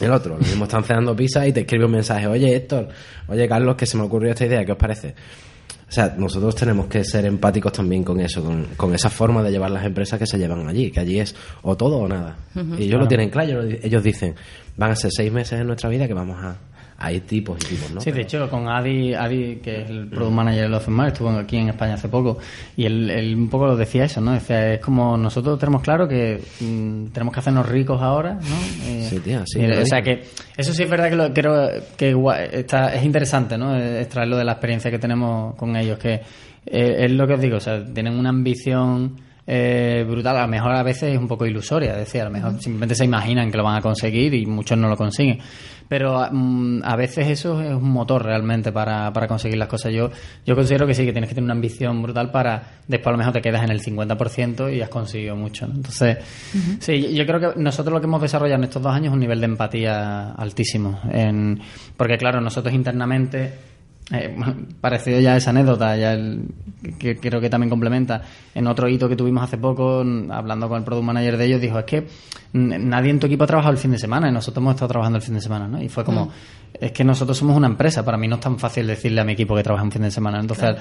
el 0.00 0.10
otro. 0.10 0.34
Lo 0.38 0.40
mismo 0.40 0.64
están 0.64 0.82
cenando 0.82 1.14
pizza 1.14 1.46
y 1.46 1.52
te 1.52 1.60
escribe 1.60 1.84
un 1.84 1.92
mensaje, 1.92 2.26
oye 2.26 2.56
Héctor, 2.56 2.88
oye 3.28 3.46
Carlos, 3.48 3.76
que 3.76 3.86
se 3.86 3.96
me 3.96 4.02
ocurrió 4.02 4.30
esta 4.30 4.46
idea, 4.46 4.64
¿qué 4.64 4.72
os 4.72 4.78
parece? 4.78 5.14
O 5.88 5.92
sea, 5.92 6.16
nosotros 6.18 6.56
tenemos 6.56 6.86
que 6.88 7.04
ser 7.04 7.26
empáticos 7.26 7.70
también 7.72 8.02
con 8.02 8.18
eso, 8.18 8.42
con, 8.42 8.64
con 8.76 8.92
esa 8.92 9.08
forma 9.08 9.40
de 9.44 9.52
llevar 9.52 9.70
las 9.70 9.84
empresas 9.84 10.18
que 10.18 10.26
se 10.26 10.36
llevan 10.36 10.66
allí, 10.66 10.90
que 10.90 10.98
allí 10.98 11.20
es 11.20 11.36
o 11.62 11.76
todo 11.76 11.98
o 11.98 12.08
nada. 12.08 12.36
y 12.76 12.84
ellos 12.84 12.98
lo 12.98 13.06
tienen 13.06 13.30
claro, 13.30 13.62
ellos- 13.62 13.80
ellos 13.84 14.02
dicen, 14.02 14.34
van 14.76 14.90
a 14.90 14.96
ser 14.96 15.12
seis 15.14 15.30
meses 15.30 15.60
en 15.60 15.66
nuestra 15.68 15.88
vida 15.88 16.08
que 16.08 16.14
vamos 16.14 16.42
a... 16.42 16.56
Hay 16.98 17.20
tipos 17.20 17.58
y 17.64 17.74
tipos, 17.74 17.90
¿no? 17.90 18.00
Sí, 18.00 18.10
de 18.10 18.22
hecho, 18.22 18.48
con 18.48 18.68
Adi, 18.68 19.12
Adi, 19.12 19.56
que 19.56 19.82
es 19.82 19.90
el 19.90 20.08
product 20.08 20.32
manager 20.32 20.62
de 20.62 20.68
los 20.70 20.82
FEMAR, 20.82 21.08
estuvo 21.08 21.28
aquí 21.30 21.58
en 21.58 21.68
España 21.68 21.94
hace 21.94 22.08
poco, 22.08 22.38
y 22.74 22.86
él, 22.86 23.10
él 23.10 23.34
un 23.34 23.48
poco 23.50 23.66
lo 23.66 23.76
decía 23.76 24.04
eso, 24.04 24.20
¿no? 24.22 24.32
Decía, 24.32 24.74
es 24.74 24.80
como 24.80 25.16
nosotros 25.16 25.58
tenemos 25.58 25.82
claro 25.82 26.08
que 26.08 26.40
mm, 26.60 27.08
tenemos 27.08 27.34
que 27.34 27.40
hacernos 27.40 27.68
ricos 27.68 28.00
ahora, 28.00 28.34
¿no? 28.34 28.86
Eh, 28.86 29.06
Sí, 29.10 29.20
tía, 29.20 29.42
sí, 29.46 29.64
o 29.64 29.86
sea 29.86 30.00
que 30.00 30.24
eso 30.56 30.72
sí 30.72 30.84
es 30.84 30.90
verdad 30.90 31.10
que 31.10 31.16
lo, 31.16 31.34
creo 31.34 31.68
que 31.96 32.58
está, 32.58 32.94
es 32.94 33.04
interesante, 33.04 33.58
¿no? 33.58 33.76
Eh, 33.76 34.00
Extraerlo 34.00 34.36
de 34.38 34.44
la 34.44 34.52
experiencia 34.52 34.90
que 34.90 34.98
tenemos 34.98 35.54
con 35.56 35.76
ellos, 35.76 35.98
que 35.98 36.14
eh, 36.14 37.04
es 37.04 37.10
lo 37.10 37.26
que 37.26 37.34
os 37.34 37.40
digo, 37.40 37.58
o 37.58 37.60
sea, 37.60 37.84
tienen 37.84 38.18
una 38.18 38.30
ambición 38.30 39.16
eh, 39.46 40.04
brutal, 40.08 40.36
a 40.36 40.42
lo 40.42 40.48
mejor 40.48 40.72
a 40.72 40.82
veces 40.82 41.14
es 41.14 41.18
un 41.18 41.28
poco 41.28 41.46
ilusoria, 41.46 41.92
es 41.92 41.98
decir, 41.98 42.20
a 42.20 42.24
lo 42.24 42.30
mejor 42.30 42.60
simplemente 42.60 42.96
se 42.96 43.04
imaginan 43.04 43.50
que 43.50 43.56
lo 43.56 43.62
van 43.62 43.76
a 43.76 43.80
conseguir 43.80 44.34
y 44.34 44.44
muchos 44.44 44.76
no 44.76 44.88
lo 44.88 44.96
consiguen. 44.96 45.38
Pero 45.88 46.26
mm, 46.30 46.80
a 46.82 46.96
veces 46.96 47.28
eso 47.28 47.60
es 47.62 47.72
un 47.72 47.90
motor 47.90 48.24
realmente 48.24 48.72
para, 48.72 49.12
para 49.12 49.28
conseguir 49.28 49.56
las 49.56 49.68
cosas. 49.68 49.92
Yo, 49.92 50.10
yo 50.44 50.56
considero 50.56 50.84
que 50.86 50.94
sí, 50.94 51.04
que 51.04 51.12
tienes 51.12 51.28
que 51.28 51.34
tener 51.34 51.44
una 51.44 51.54
ambición 51.54 52.02
brutal 52.02 52.32
para 52.32 52.80
después 52.88 53.06
a 53.06 53.12
lo 53.12 53.18
mejor 53.18 53.32
te 53.32 53.40
quedas 53.40 53.62
en 53.62 53.70
el 53.70 53.80
50% 53.80 54.74
y 54.74 54.82
has 54.82 54.88
conseguido 54.88 55.36
mucho. 55.36 55.68
¿no? 55.68 55.74
Entonces, 55.74 56.18
sí, 56.80 57.14
yo 57.14 57.24
creo 57.24 57.38
que 57.38 57.60
nosotros 57.60 57.92
lo 57.92 58.00
que 58.00 58.06
hemos 58.06 58.20
desarrollado 58.20 58.58
en 58.58 58.64
estos 58.64 58.82
dos 58.82 58.92
años 58.92 59.08
es 59.08 59.12
un 59.12 59.20
nivel 59.20 59.38
de 59.38 59.46
empatía 59.46 60.32
altísimo. 60.32 61.00
En, 61.12 61.60
porque 61.96 62.18
claro, 62.18 62.40
nosotros 62.40 62.74
internamente 62.74 63.75
eh, 64.12 64.36
parecido 64.80 65.18
ya 65.20 65.32
a 65.34 65.36
esa 65.36 65.50
anécdota, 65.50 65.96
ya 65.96 66.12
el- 66.12 66.44
que 66.98 67.16
creo 67.16 67.40
que 67.40 67.50
también 67.50 67.68
complementa. 67.70 68.22
En 68.54 68.66
otro 68.68 68.88
hito 68.88 69.08
que 69.08 69.16
tuvimos 69.16 69.42
hace 69.42 69.58
poco, 69.58 70.04
hablando 70.30 70.68
con 70.68 70.78
el 70.78 70.84
product 70.84 71.04
manager 71.04 71.36
de 71.36 71.44
ellos, 71.46 71.60
dijo: 71.60 71.78
Es 71.78 71.84
que 71.84 72.06
nadie 72.52 73.10
en 73.10 73.18
tu 73.18 73.26
equipo 73.26 73.44
ha 73.44 73.46
trabajado 73.46 73.72
el 73.72 73.78
fin 73.78 73.90
de 73.90 73.98
semana 73.98 74.28
y 74.28 74.32
nosotros 74.32 74.62
hemos 74.62 74.74
estado 74.74 74.88
trabajando 74.90 75.16
el 75.16 75.22
fin 75.22 75.34
de 75.34 75.40
semana, 75.40 75.66
¿no? 75.66 75.82
Y 75.82 75.88
fue 75.88 76.04
como: 76.04 76.30
Es 76.72 76.92
que 76.92 77.02
nosotros 77.04 77.36
somos 77.36 77.56
una 77.56 77.66
empresa, 77.66 78.04
para 78.04 78.16
mí 78.16 78.28
no 78.28 78.36
es 78.36 78.40
tan 78.40 78.58
fácil 78.58 78.86
decirle 78.86 79.20
a 79.20 79.24
mi 79.24 79.32
equipo 79.32 79.56
que 79.56 79.62
trabaja 79.64 79.84
un 79.84 79.90
fin 79.92 80.02
de 80.02 80.10
semana. 80.10 80.38
Entonces, 80.40 80.76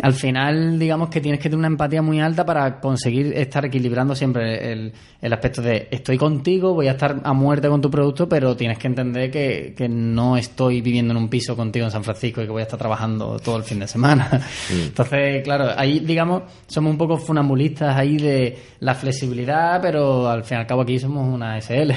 al 0.00 0.14
final, 0.14 0.78
digamos 0.78 1.10
que 1.10 1.20
tienes 1.20 1.38
que 1.38 1.44
tener 1.44 1.58
una 1.58 1.68
empatía 1.68 2.02
muy 2.02 2.20
alta 2.20 2.44
para 2.44 2.80
conseguir 2.80 3.32
estar 3.36 3.64
equilibrando 3.64 4.14
siempre 4.14 4.72
el, 4.72 4.92
el 5.20 5.32
aspecto 5.32 5.62
de 5.62 5.88
estoy 5.90 6.16
contigo, 6.16 6.74
voy 6.74 6.88
a 6.88 6.92
estar 6.92 7.20
a 7.22 7.32
muerte 7.32 7.68
con 7.68 7.80
tu 7.80 7.90
producto, 7.90 8.28
pero 8.28 8.56
tienes 8.56 8.78
que 8.78 8.88
entender 8.88 9.30
que, 9.30 9.74
que 9.76 9.88
no 9.88 10.36
estoy 10.36 10.80
viviendo 10.80 11.12
en 11.12 11.18
un 11.18 11.28
piso 11.28 11.54
contigo 11.54 11.84
en 11.84 11.92
San 11.92 12.02
Francisco 12.02 12.42
y 12.42 12.46
que 12.46 12.50
voy 12.50 12.60
a 12.60 12.64
estar 12.64 12.78
trabajando 12.78 13.38
todo 13.38 13.58
el 13.58 13.62
fin 13.62 13.78
de 13.80 13.86
semana. 13.86 14.28
Entonces, 14.70 15.42
claro, 15.44 15.68
ahí, 15.76 16.00
digamos, 16.00 16.42
somos 16.66 16.90
un 16.90 16.98
poco 16.98 17.18
funambulistas 17.18 17.94
ahí 17.94 18.16
de 18.16 18.58
la 18.80 18.94
flexibilidad, 18.94 19.80
pero 19.80 20.28
al 20.28 20.42
fin 20.42 20.58
y 20.58 20.60
al 20.62 20.66
cabo 20.66 20.82
aquí 20.82 20.98
somos 20.98 21.32
una 21.32 21.60
SL. 21.60 21.92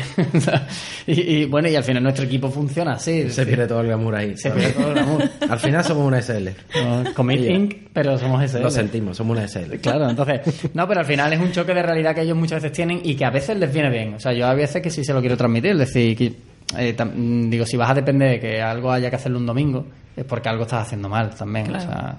y, 1.08 1.22
y, 1.22 1.46
bueno, 1.46 1.70
y 1.70 1.76
al 1.76 1.84
final 1.84 2.04
nuestro 2.04 2.26
equipo 2.26 2.50
funciona 2.52 2.94
así. 2.94 3.30
Se 3.32 3.46
pierde 3.46 3.68
todo 3.68 3.82
el 3.82 3.88
glamour 3.88 4.16
ahí. 4.16 4.38
Se 4.38 4.52
pierde 4.52 4.74
todo 4.74 4.88
el 4.90 4.94
glamour. 4.94 5.24
Al 5.50 5.60
final 5.60 5.84
somos 5.84 6.06
una 6.06 6.22
SL. 6.22 6.50
No, 6.84 7.14
Commit 7.14 7.40
Oye, 7.40 7.54
Inc., 7.54 7.94
pero 7.96 8.20
somos 8.20 8.44
SL. 8.44 8.62
Lo 8.62 8.70
sentimos, 8.70 9.18
somos 9.18 9.36
una 9.38 9.48
SL. 9.48 9.80
Claro, 9.82 10.08
entonces, 10.10 10.42
no, 10.76 10.88
pero 10.88 11.00
al 11.00 11.06
final 11.08 11.34
es 11.34 11.40
un 11.40 11.52
choque 11.52 11.74
de 11.74 11.82
realidad 11.82 12.14
que 12.14 12.22
ellos 12.22 12.38
muchas 12.38 12.62
veces 12.62 12.76
tienen 12.76 13.00
y 13.04 13.16
que 13.16 13.26
a 13.26 13.32
veces 13.32 13.58
les 13.58 13.74
viene 13.74 13.90
bien. 13.90 14.14
O 14.14 14.20
sea, 14.20 14.34
yo 14.34 14.46
a 14.46 14.54
veces 14.54 14.82
que 14.84 14.90
sí 14.92 15.04
se 15.04 15.14
lo 15.14 15.22
quiero 15.22 15.36
transmitir, 15.38 15.72
es 15.72 15.80
decir, 15.80 16.16
que, 16.16 16.34
eh, 16.78 16.96
tam- 16.96 17.14
mm, 17.16 17.50
digo, 17.50 17.66
si 17.66 17.78
vas 17.78 17.90
a 17.90 17.94
depender 17.96 18.32
de 18.32 18.40
que 18.40 18.62
algo 18.62 18.92
haya 18.92 19.10
que 19.10 19.16
hacerlo 19.16 19.40
un 19.40 19.46
domingo, 19.48 19.88
es 20.16 20.26
porque 20.26 20.50
algo 20.50 20.64
estás 20.64 20.86
haciendo 20.86 21.10
mal 21.10 21.30
también. 21.34 21.74
O 21.76 21.80
sea, 21.80 22.16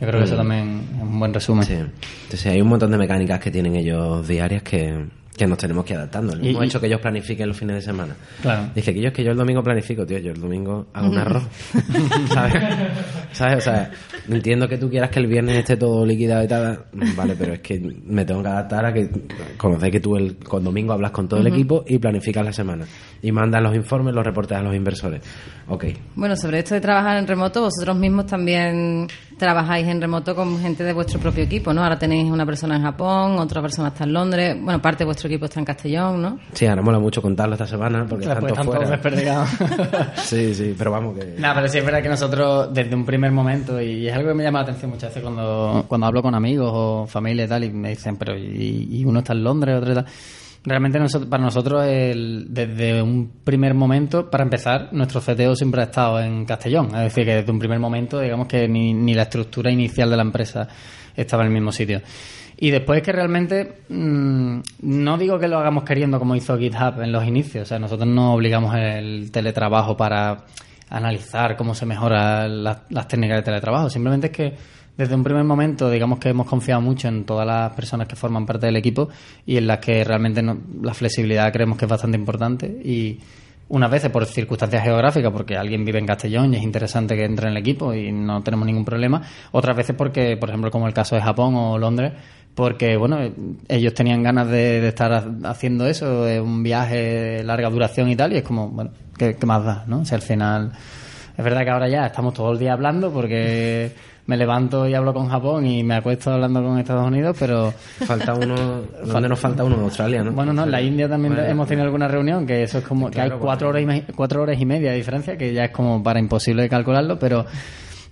yo 0.00 0.06
creo 0.06 0.20
que 0.20 0.26
eso 0.26 0.36
también 0.36 0.82
es 0.96 1.02
un 1.02 1.18
buen 1.18 1.32
resumen. 1.34 1.64
Sí. 1.64 1.74
Entonces 1.74 2.46
hay 2.46 2.60
un 2.60 2.68
montón 2.68 2.90
de 2.90 2.98
mecánicas 2.98 3.40
que 3.40 3.50
tienen 3.50 3.74
ellos 3.76 4.28
diarias 4.28 4.62
que, 4.62 5.06
que 5.36 5.46
nos 5.46 5.56
tenemos 5.58 5.84
que 5.86 5.94
ir 5.94 5.98
adaptando. 5.98 6.32
El 6.34 6.40
Y- 6.40 6.48
mismo 6.48 6.62
y- 6.62 6.66
hecho 6.66 6.80
que 6.80 6.86
ellos 6.86 7.00
planifiquen 7.00 7.48
los 7.48 7.56
fines 7.56 7.76
de 7.76 7.82
semana. 7.82 8.14
Claro. 8.42 8.68
Dice 8.74 8.92
que 8.92 9.00
yo 9.00 9.08
es 9.08 9.14
que 9.14 9.24
yo 9.24 9.30
el 9.30 9.36
domingo 9.38 9.62
planifico, 9.62 10.04
tío, 10.04 10.18
yo 10.18 10.32
el 10.32 10.40
domingo 10.40 10.88
hago 10.92 11.08
un 11.08 11.18
arroz. 11.18 11.44
¿Sabes? 12.28 12.54
¿Sabes? 13.32 13.58
O 13.58 13.60
sea, 13.60 13.90
entiendo 14.28 14.68
que 14.68 14.76
tú 14.76 14.90
quieras 14.90 15.10
que 15.10 15.20
el 15.20 15.26
viernes 15.26 15.56
esté 15.56 15.76
todo 15.76 16.04
liquidado 16.04 16.44
y 16.44 16.48
tal, 16.48 16.84
vale, 17.16 17.34
pero 17.38 17.54
es 17.54 17.60
que 17.60 17.80
me 18.04 18.24
tengo 18.24 18.42
que 18.42 18.48
adaptar 18.48 18.84
a 18.86 18.92
que 18.92 19.08
conocéis 19.56 19.92
que 19.92 20.00
tú 20.00 20.16
el 20.16 20.36
con 20.36 20.62
domingo 20.64 20.92
hablas 20.92 21.10
con 21.12 21.28
todo 21.28 21.40
el 21.40 21.46
equipo 21.46 21.84
y 21.86 21.98
planificas 21.98 22.44
la 22.44 22.52
semana. 22.52 22.84
Y 23.22 23.32
mandas 23.32 23.62
los 23.62 23.74
informes, 23.74 24.14
los 24.14 24.24
reportes 24.24 24.58
a 24.58 24.62
los 24.62 24.74
inversores. 24.74 25.22
Ok. 25.68 25.84
Bueno, 26.16 26.36
sobre 26.36 26.58
esto 26.58 26.74
de 26.74 26.80
trabajar 26.80 27.16
en 27.18 27.26
remoto, 27.26 27.62
vosotros 27.62 27.96
mismos 27.96 28.26
también 28.26 29.06
trabajáis 29.40 29.88
en 29.88 30.00
remoto 30.00 30.34
con 30.36 30.60
gente 30.60 30.84
de 30.84 30.92
vuestro 30.92 31.18
propio 31.18 31.42
equipo, 31.42 31.72
¿no? 31.72 31.82
Ahora 31.82 31.98
tenéis 31.98 32.30
una 32.30 32.44
persona 32.44 32.76
en 32.76 32.82
Japón, 32.82 33.38
otra 33.38 33.62
persona 33.62 33.88
está 33.88 34.04
en 34.04 34.12
Londres, 34.12 34.56
bueno, 34.60 34.80
parte 34.80 34.98
de 34.98 35.06
vuestro 35.06 35.28
equipo 35.28 35.46
está 35.46 35.58
en 35.58 35.64
Castellón, 35.64 36.22
¿no? 36.22 36.38
Sí, 36.52 36.66
ahora 36.66 36.82
mola 36.82 36.98
mucho 36.98 37.22
contarlo 37.22 37.54
esta 37.54 37.66
semana 37.66 38.06
porque 38.08 38.26
Claro, 38.26 38.40
pues 38.42 38.52
están 38.52 38.66
todos 38.66 39.00
fuera. 39.00 39.46
Sí, 40.16 40.54
sí, 40.54 40.74
pero 40.76 40.90
vamos 40.90 41.18
que... 41.18 41.34
No, 41.38 41.54
pero 41.54 41.66
sí 41.68 41.78
es 41.78 41.84
verdad 41.84 42.02
que 42.02 42.10
nosotros 42.10 42.72
desde 42.72 42.94
un 42.94 43.04
primer 43.04 43.32
momento, 43.32 43.80
y 43.80 44.06
es 44.06 44.14
algo 44.14 44.28
que 44.28 44.34
me 44.34 44.44
llama 44.44 44.60
la 44.60 44.64
atención 44.64 44.90
muchas 44.90 45.10
veces 45.10 45.22
cuando, 45.22 45.84
cuando 45.88 46.06
hablo 46.06 46.22
con 46.22 46.34
amigos 46.34 46.70
o 46.72 47.06
familia 47.06 47.46
y 47.46 47.48
tal, 47.48 47.64
y 47.64 47.70
me 47.70 47.88
dicen, 47.88 48.16
pero 48.16 48.36
y, 48.36 48.88
y 48.90 49.04
uno 49.04 49.20
está 49.20 49.32
en 49.32 49.42
Londres, 49.42 49.76
otro 49.80 49.94
tal. 49.94 50.06
Realmente 50.62 50.98
nosotros- 50.98 51.30
para 51.30 51.42
nosotros 51.42 51.84
el- 51.86 52.46
desde 52.50 53.00
un 53.02 53.30
primer 53.42 53.72
momento, 53.72 54.28
para 54.30 54.44
empezar, 54.44 54.88
nuestro 54.92 55.20
CTO 55.22 55.56
siempre 55.56 55.80
ha 55.80 55.84
estado 55.84 56.20
en 56.20 56.44
Castellón. 56.44 56.86
Es 56.94 57.02
decir, 57.14 57.24
que 57.24 57.36
desde 57.36 57.50
un 57.50 57.58
primer 57.58 57.78
momento, 57.78 58.20
digamos 58.20 58.46
que 58.46 58.68
ni, 58.68 58.92
ni 58.92 59.14
la 59.14 59.22
estructura 59.22 59.70
inicial 59.70 60.10
de 60.10 60.16
la 60.16 60.22
empresa 60.22 60.68
estaba 61.16 61.42
en 61.44 61.48
el 61.48 61.54
mismo 61.54 61.72
sitio. 61.72 62.02
Y 62.58 62.70
después 62.70 63.00
que 63.00 63.10
realmente, 63.10 63.84
mm, 63.88 64.60
no 64.82 65.16
digo 65.16 65.38
que 65.38 65.48
lo 65.48 65.58
hagamos 65.58 65.82
queriendo 65.84 66.18
como 66.18 66.36
hizo 66.36 66.58
GitHub 66.58 67.00
en 67.00 67.10
los 67.10 67.24
inicios, 67.26 67.62
o 67.62 67.66
sea, 67.66 67.78
nosotros 67.78 68.06
no 68.06 68.34
obligamos 68.34 68.74
el 68.76 69.30
teletrabajo 69.32 69.96
para 69.96 70.44
analizar 70.90 71.56
cómo 71.56 71.74
se 71.74 71.86
mejoran 71.86 72.62
las, 72.64 72.80
las 72.90 73.08
técnicas 73.08 73.38
de 73.38 73.42
teletrabajo, 73.44 73.88
simplemente 73.88 74.26
es 74.26 74.32
que 74.32 74.54
desde 74.96 75.14
un 75.14 75.24
primer 75.24 75.44
momento, 75.44 75.90
digamos 75.90 76.18
que 76.18 76.28
hemos 76.28 76.46
confiado 76.46 76.80
mucho 76.80 77.08
en 77.08 77.24
todas 77.24 77.46
las 77.46 77.72
personas 77.72 78.06
que 78.06 78.16
forman 78.16 78.44
parte 78.44 78.66
del 78.66 78.76
equipo 78.76 79.08
y 79.46 79.56
en 79.56 79.66
las 79.66 79.78
que 79.78 80.04
realmente 80.04 80.42
no- 80.42 80.58
la 80.82 80.92
flexibilidad 80.94 81.50
creemos 81.52 81.78
que 81.78 81.86
es 81.86 81.90
bastante 81.90 82.18
importante 82.18 82.66
y 82.84 83.18
unas 83.68 83.90
veces 83.90 84.10
por 84.10 84.26
circunstancias 84.26 84.82
geográficas, 84.82 85.32
porque 85.32 85.56
alguien 85.56 85.84
vive 85.84 86.00
en 86.00 86.06
Castellón 86.06 86.52
y 86.52 86.56
es 86.56 86.62
interesante 86.64 87.14
que 87.16 87.24
entre 87.24 87.46
en 87.46 87.52
el 87.52 87.58
equipo 87.58 87.94
y 87.94 88.10
no 88.10 88.42
tenemos 88.42 88.66
ningún 88.66 88.84
problema. 88.84 89.22
Otras 89.52 89.76
veces 89.76 89.94
porque, 89.96 90.36
por 90.36 90.48
ejemplo, 90.48 90.70
como 90.72 90.88
el 90.88 90.92
caso 90.92 91.14
de 91.14 91.22
Japón 91.22 91.54
o 91.54 91.78
Londres, 91.78 92.12
porque, 92.56 92.96
bueno, 92.96 93.18
ellos 93.68 93.94
tenían 93.94 94.24
ganas 94.24 94.48
de, 94.48 94.80
de 94.80 94.88
estar 94.88 95.12
ha- 95.12 95.24
haciendo 95.48 95.86
eso, 95.86 96.24
un 96.42 96.64
viaje 96.64 96.96
de 96.96 97.44
larga 97.44 97.70
duración 97.70 98.10
y 98.10 98.16
tal, 98.16 98.32
y 98.32 98.38
es 98.38 98.42
como, 98.42 98.68
bueno, 98.70 98.90
¿qué, 99.16 99.36
qué 99.36 99.46
más 99.46 99.64
da? 99.64 99.84
¿no? 99.86 100.00
O 100.00 100.04
sea, 100.04 100.16
al 100.16 100.22
final... 100.22 100.72
Es 101.38 101.44
verdad 101.44 101.62
que 101.62 101.70
ahora 101.70 101.88
ya 101.88 102.04
estamos 102.06 102.34
todo 102.34 102.52
el 102.52 102.58
día 102.58 102.72
hablando 102.74 103.10
porque 103.12 103.92
me 104.30 104.36
levanto 104.36 104.86
y 104.86 104.94
hablo 104.94 105.12
con 105.12 105.28
Japón 105.28 105.66
y 105.66 105.82
me 105.82 105.96
acuesto 105.96 106.30
hablando 106.30 106.62
con 106.62 106.78
Estados 106.78 107.04
Unidos, 107.04 107.36
pero 107.36 107.72
Falta 107.72 108.32
uno, 108.32 108.54
¿dónde 109.04 109.28
nos 109.28 109.40
falta 109.40 109.64
uno? 109.64 109.74
En 109.74 109.82
Australia, 109.82 110.22
¿no? 110.22 110.30
bueno, 110.30 110.52
no, 110.52 110.62
en 110.62 110.70
la 110.70 110.80
India 110.80 111.08
también 111.08 111.34
Bueno, 111.34 111.50
hemos 111.50 111.66
tenido 111.66 111.84
alguna 111.84 112.06
reunión, 112.06 112.46
que 112.46 112.62
eso 112.62 112.78
es 112.78 112.84
como 112.84 113.10
que 113.10 113.20
hay 113.20 113.30
cuatro 113.30 113.70
horas, 113.70 113.82
y, 113.82 114.12
cuatro 114.12 114.42
horas 114.42 114.60
y 114.60 114.64
media 114.64 114.92
de 114.92 114.98
diferencia, 114.98 115.36
que 115.36 115.52
ya 115.52 115.64
es 115.64 115.70
como 115.72 116.00
para 116.00 116.20
imposible 116.20 116.62
de 116.62 116.68
calcularlo, 116.68 117.18
pero 117.18 117.44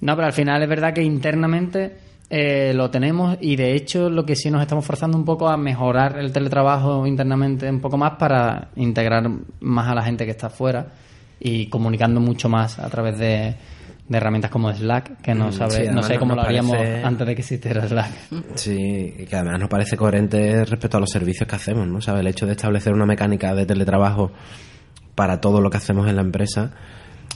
no, 0.01 0.17
pero 0.17 0.27
al 0.27 0.33
final 0.33 0.61
es 0.61 0.69
verdad 0.69 0.93
que 0.93 1.05
internamente 1.05 1.99
eh, 2.29 2.73
lo 2.75 2.91
tenemos 2.91 3.39
y 3.41 3.55
de 3.55 3.77
hecho 3.77 4.11
lo 4.11 4.27
que 4.27 4.35
sí 4.35 4.51
nos 4.51 4.61
estamos 4.61 4.85
forzando 4.85 5.17
un 5.17 5.25
poco 5.25 5.49
a 5.49 5.57
mejorar 5.57 6.19
el 6.19 6.33
teletrabajo 6.33 7.07
internamente 7.07 7.71
un 7.71 7.81
poco 7.81 7.97
más 7.97 8.15
para 8.19 8.71
integrar 8.75 9.31
más 9.61 9.89
a 9.89 9.95
la 9.95 10.03
gente 10.03 10.25
que 10.25 10.33
está 10.33 10.49
afuera 10.49 10.85
y 11.39 11.69
comunicando 11.69 12.19
mucho 12.19 12.49
más 12.49 12.81
a 12.81 12.91
través 12.91 13.21
de, 13.21 13.55
de 14.09 14.17
herramientas 14.17 14.51
como 14.51 14.73
Slack, 14.73 15.21
que 15.21 15.35
no, 15.35 15.49
Mm, 15.49 15.53
sabe, 15.53 15.71
sí, 15.87 15.93
no 15.93 16.03
sé 16.03 16.19
cómo 16.19 16.35
lo 16.35 16.43
haríamos 16.43 16.77
parece- 16.77 17.05
antes 17.05 17.27
de 17.27 17.35
que 17.35 17.41
existiera 17.43 17.87
Slack. 17.87 18.11
Sí, 18.55 19.15
y 19.19 19.27
que 19.27 19.37
además 19.37 19.61
nos 19.61 19.69
parece 19.69 19.97
coherente 19.97 20.65
respecto 20.65 20.97
a 20.97 21.01
los 21.01 21.11
servicios 21.11 21.47
que 21.49 21.57
hacemos, 21.57 21.87
¿no? 21.87 22.01
¿Sabe? 22.01 22.21
El 22.21 22.27
hecho 22.29 22.47
de 22.47 22.53
establecer 22.53 22.93
una 22.95 23.05
mecánica 23.07 23.55
de 23.55 23.67
teletrabajo 23.67 24.33
para 25.15 25.41
todo 25.41 25.61
lo 25.61 25.69
que 25.71 25.77
hacemos 25.77 26.09
en 26.09 26.17
la 26.17 26.23
empresa, 26.23 26.73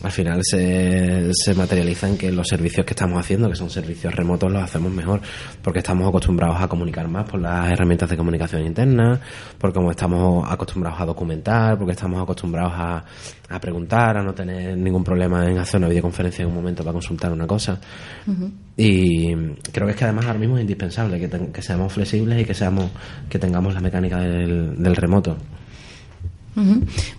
al 0.03 0.11
final 0.11 0.41
se, 0.43 1.31
se 1.33 1.55
materializa 1.55 2.09
en 2.09 2.19
que 2.19 2.33
los 2.33 2.49
servicios 2.49 2.85
que 2.85 2.93
estamos 2.93 3.21
haciendo, 3.21 3.49
que 3.49 3.57
son 3.57 3.71
servicios 3.71 4.15
remotos, 4.15 4.51
los 4.51 4.63
hacemos 4.63 4.93
mejor, 4.93 5.21
porque 5.63 5.79
estamos 5.79 6.09
acostumbrados 6.09 6.61
a 6.61 6.67
comunicar 6.67 7.07
más 7.09 7.29
por 7.29 7.41
las 7.41 7.71
herramientas 7.71 8.11
de 8.11 8.17
comunicación 8.17 8.67
interna, 8.67 9.21
porque 9.59 9.75
como 9.75 9.91
estamos 9.91 10.51
acostumbrados 10.51 11.01
a 11.01 11.07
documentar, 11.07 11.79
porque 11.79 11.93
estamos 11.93 12.21
acostumbrados 12.21 12.73
a, 12.75 13.05
a 13.49 13.61
preguntar, 13.61 14.17
a 14.17 14.23
no 14.23 14.35
tener 14.35 14.77
ningún 14.77 15.05
problema 15.05 15.49
en 15.49 15.59
hacer 15.59 15.79
una 15.79 15.89
videoconferencia 15.89 16.43
en 16.43 16.49
un 16.49 16.55
momento 16.55 16.83
para 16.83 16.95
consultar 16.95 17.33
una 17.33 17.47
cosa. 17.47 17.81
Y 18.77 19.35
creo 19.71 19.87
que 19.87 19.93
es 19.93 19.97
que 19.97 20.05
además 20.05 20.27
ahora 20.27 20.39
mismo 20.39 20.57
es 20.57 20.63
indispensable 20.63 21.21
que, 21.21 21.29
que 21.53 21.63
seamos 21.63 21.93
flexibles 21.93 22.41
y 22.41 22.45
que 22.45 22.55
seamos 22.55 22.91
que 23.29 23.39
tengamos 23.39 23.75
la 23.75 23.81
mecánica 23.81 24.19
del, 24.19 24.83
del 24.83 24.97
remoto. 24.97 25.37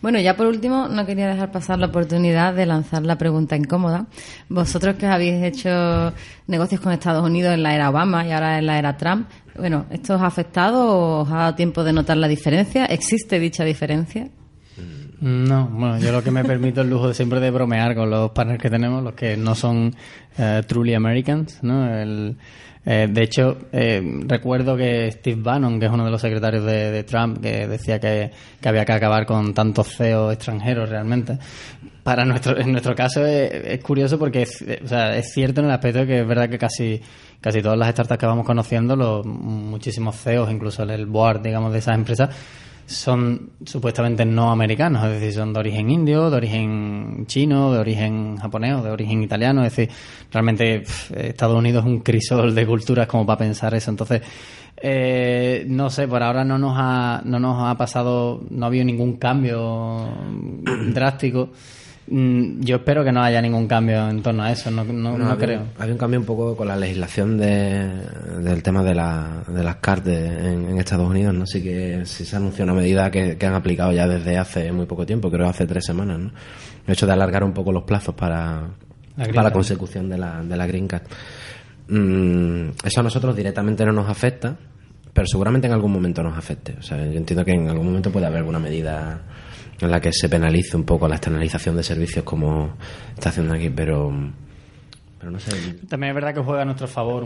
Bueno, 0.02 0.20
ya 0.20 0.36
por 0.36 0.48
último, 0.48 0.88
no 0.88 1.06
quería 1.06 1.28
dejar 1.28 1.52
pasar 1.52 1.80
la 1.80 1.88
oportunidad 1.88 2.54
de 2.54 2.66
lanzar 2.66 3.04
la 3.04 3.18
pregunta 3.18 3.56
incómoda. 3.56 4.06
Vosotros 4.50 4.96
que 4.96 5.08
habéis 5.08 5.44
hecho 5.44 6.14
negocios 6.48 6.82
con 6.82 6.92
Estados 6.92 7.26
Unidos 7.26 7.54
en 7.54 7.64
la 7.64 7.74
era 7.74 7.90
Obama 7.90 8.26
y 8.28 8.32
ahora 8.32 8.60
en 8.60 8.68
la 8.68 8.78
era 8.78 8.96
Trump, 8.98 9.28
bueno, 9.58 9.86
¿esto 9.90 10.16
os 10.16 10.22
ha 10.22 10.28
afectado 10.28 10.88
o 10.88 11.22
os 11.22 11.32
ha 11.32 11.38
dado 11.38 11.56
tiempo 11.56 11.84
de 11.84 11.94
notar 11.94 12.18
la 12.18 12.28
diferencia? 12.28 12.86
¿Existe 12.86 13.40
dicha 13.40 13.64
diferencia? 13.64 14.30
No, 15.22 15.68
bueno, 15.68 16.00
yo 16.00 16.12
lo 16.12 16.22
que 16.22 16.32
me 16.32 16.44
permito 16.46 16.82
el 16.82 16.90
lujo 16.90 17.08
de 17.08 17.14
siempre 17.14 17.40
de 17.40 17.50
bromear 17.50 17.96
con 17.96 18.10
los 18.10 18.32
partners 18.32 18.62
que 18.62 18.70
tenemos, 18.70 19.02
los 19.04 19.14
que 19.14 19.38
no 19.38 19.56
son 19.56 19.96
eh, 20.38 20.64
truly 20.68 20.94
Americans, 20.94 21.60
¿no? 21.64 21.88
El, 21.90 22.38
eh, 22.86 23.08
de 23.10 23.24
hecho, 23.24 23.58
eh, 23.72 24.02
recuerdo 24.28 24.76
que 24.76 25.10
Steve 25.12 25.42
Bannon, 25.42 25.80
que 25.80 25.86
es 25.86 25.92
uno 25.92 26.04
de 26.04 26.12
los 26.12 26.20
secretarios 26.20 26.66
de, 26.66 26.92
de 26.92 27.04
Trump, 27.04 27.42
que 27.42 27.68
decía 27.68 28.00
que, 28.00 28.32
que 28.60 28.70
había 28.70 28.84
que 28.84 28.92
acabar 28.92 29.26
con 29.26 29.54
tantos 29.54 29.96
CEOs 29.96 30.34
extranjeros 30.34 30.90
realmente. 30.90 31.38
Para 32.04 32.26
nuestro, 32.26 32.60
en 32.60 32.74
nuestro 32.74 32.94
caso 32.94 33.26
es, 33.26 33.52
es 33.54 33.82
curioso 33.82 34.20
porque 34.20 34.42
es, 34.42 34.62
o 34.84 34.88
sea, 34.88 35.16
es 35.16 35.32
cierto 35.34 35.62
en 35.62 35.68
el 35.68 35.72
aspecto 35.72 36.00
de 36.00 36.08
que 36.08 36.20
es 36.20 36.28
verdad 36.28 36.50
que 36.50 36.58
casi, 36.58 37.02
casi 37.40 37.62
todas 37.62 37.78
las 37.78 37.92
startups 37.92 38.20
que 38.20 38.26
vamos 38.26 38.46
conociendo, 38.46 38.98
los 38.98 39.26
muchísimos 39.26 40.18
CEOs, 40.18 40.52
incluso 40.52 40.84
el 40.84 41.06
board, 41.06 41.42
digamos, 41.42 41.72
de 41.72 41.80
esas 41.80 41.96
empresas, 41.96 42.36
son 42.94 43.52
supuestamente 43.66 44.26
no 44.26 44.52
americanos, 44.52 45.06
es 45.06 45.12
decir, 45.20 45.34
son 45.34 45.54
de 45.54 45.60
origen 45.60 45.90
indio, 45.90 46.30
de 46.30 46.38
origen 46.38 47.26
chino, 47.28 47.74
de 47.74 47.80
origen 47.80 48.38
japonés 48.38 48.84
de 48.84 48.90
origen 48.90 49.24
italiano, 49.24 49.66
es 49.66 49.76
decir, 49.76 49.94
realmente 50.32 50.84
Estados 51.16 51.58
Unidos 51.58 51.84
es 51.86 51.92
un 51.92 52.00
crisol 52.00 52.54
de 52.56 52.66
culturas 52.66 53.08
como 53.08 53.26
para 53.26 53.40
pensar 53.40 53.74
eso, 53.74 53.92
entonces 53.92 54.22
eh, 54.86 55.64
no 55.68 55.90
sé, 55.90 56.08
por 56.08 56.22
ahora 56.22 56.44
no 56.44 56.58
nos 56.58 56.76
ha, 56.78 57.22
no 57.24 57.40
nos 57.40 57.64
ha 57.64 57.78
pasado, 57.78 58.42
no 58.50 58.66
ha 58.66 58.68
habido 58.68 58.84
ningún 58.84 59.18
cambio 59.18 60.10
drástico. 60.94 61.52
Mm, 62.08 62.62
Yo 62.62 62.76
espero 62.78 63.04
que 63.04 63.12
no 63.14 63.22
haya 63.24 63.42
ningún 63.42 63.68
cambio 63.68 64.10
en 64.10 64.22
torno 64.22 64.44
a 64.44 64.52
eso, 64.52 64.70
no, 64.70 64.84
no, 64.84 65.12
Bueno, 65.12 65.26
no 65.26 65.32
había, 65.32 65.46
creo. 65.46 65.62
había 65.80 65.94
un 65.94 65.98
cambio 65.98 66.20
un 66.20 66.26
poco 66.26 66.56
con 66.58 66.68
la 66.68 66.76
legislación 66.76 67.38
de, 67.38 67.90
del 68.42 68.62
tema 68.62 68.84
de, 68.84 68.94
la, 68.94 69.44
de 69.48 69.64
las 69.64 69.78
cartas 69.78 70.14
en, 70.14 70.70
en 70.70 70.78
Estados 70.80 71.10
Unidos, 71.10 71.34
¿no? 71.34 71.46
Sí 71.48 71.64
que 71.64 72.02
sí 72.06 72.26
se 72.26 72.36
anunció 72.36 72.66
una 72.66 72.74
medida 72.74 73.10
que, 73.10 73.38
que 73.38 73.46
han 73.46 73.54
aplicado 73.54 73.92
ya 73.94 74.08
desde 74.08 74.38
hace 74.38 74.72
muy 74.74 74.86
poco 74.86 75.06
tiempo, 75.06 75.32
creo 75.32 75.48
hace 75.48 75.66
tres 75.66 75.86
semanas, 75.86 76.20
¿no? 76.20 76.32
El 76.86 76.92
hecho 76.94 77.06
de 77.08 77.14
alargar 77.14 77.44
un 77.44 77.54
poco 77.54 77.72
los 77.72 77.84
plazos 77.84 78.14
para, 78.16 78.68
La 79.16 79.26
para 79.28 79.44
la 79.44 79.52
consecución 79.52 80.10
de 80.10 80.18
la, 80.18 80.44
de 80.44 80.58
la 80.58 80.68
Green 80.68 80.88
Card. 80.88 81.04
Mm, 81.88 82.70
eso 82.84 83.00
a 83.00 83.04
nosotros 83.04 83.36
directamente 83.36 83.86
no 83.86 83.94
nos 83.94 84.10
afecta, 84.10 84.56
pero 85.14 85.28
seguramente 85.28 85.68
en 85.68 85.74
algún 85.74 85.92
momento 85.94 86.22
nos 86.24 86.38
afecte. 86.38 86.76
O 86.80 86.82
sea, 86.82 86.98
yo 86.98 87.18
entiendo 87.18 87.46
que 87.46 87.54
en 87.54 87.70
algún 87.70 87.86
momento 87.88 88.12
puede 88.12 88.26
haber 88.26 88.40
alguna 88.40 88.60
medida 88.60 89.22
en 89.84 89.92
la 89.92 90.02
que 90.02 90.12
se 90.12 90.30
penalice 90.30 90.76
un 90.76 90.84
poco 90.84 91.08
la 91.08 91.16
externalización 91.16 91.76
de 91.76 91.84
servicios 91.84 92.24
como 92.24 92.76
está 93.14 93.30
haciendo 93.30 93.54
aquí, 93.54 93.70
pero, 93.70 94.12
pero 95.20 95.32
no 95.32 95.40
sé. 95.40 95.52
También 95.88 96.12
es 96.12 96.16
verdad 96.16 96.34
que 96.34 96.42
juega 96.42 96.62
a 96.62 96.66
nuestro 96.66 96.88
favor, 96.88 97.26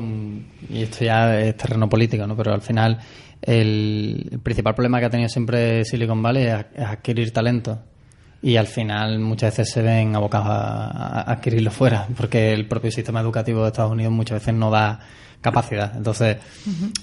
y 0.70 0.82
esto 0.82 1.06
ya 1.06 1.40
es 1.40 1.56
terreno 1.58 1.90
político, 1.90 2.26
¿no? 2.28 2.36
pero 2.36 2.54
al 2.54 2.62
final 2.62 3.00
el, 3.42 4.40
principal 4.44 4.76
problema 4.76 5.00
que 5.00 5.06
ha 5.06 5.10
tenido 5.10 5.30
siempre 5.30 5.86
Silicon 5.86 6.22
Valley 6.22 6.46
es 6.46 6.86
adquirir 6.86 7.32
talento. 7.32 7.80
Y 8.42 8.56
al 8.58 8.68
final 8.68 9.20
muchas 9.20 9.58
veces 9.58 9.74
se 9.74 9.82
ven 9.82 10.16
abocados 10.16 10.48
a, 10.50 11.22
a 11.22 11.32
adquirirlo 11.32 11.72
fuera, 11.72 12.08
porque 12.16 12.54
el 12.54 12.68
propio 12.68 12.92
sistema 12.92 13.20
educativo 13.22 13.62
de 13.64 13.68
Estados 13.68 13.92
Unidos 13.92 14.14
muchas 14.14 14.40
veces 14.40 14.54
no 14.54 14.70
da 14.70 15.00
capacidad. 15.42 15.96
Entonces, 15.96 16.38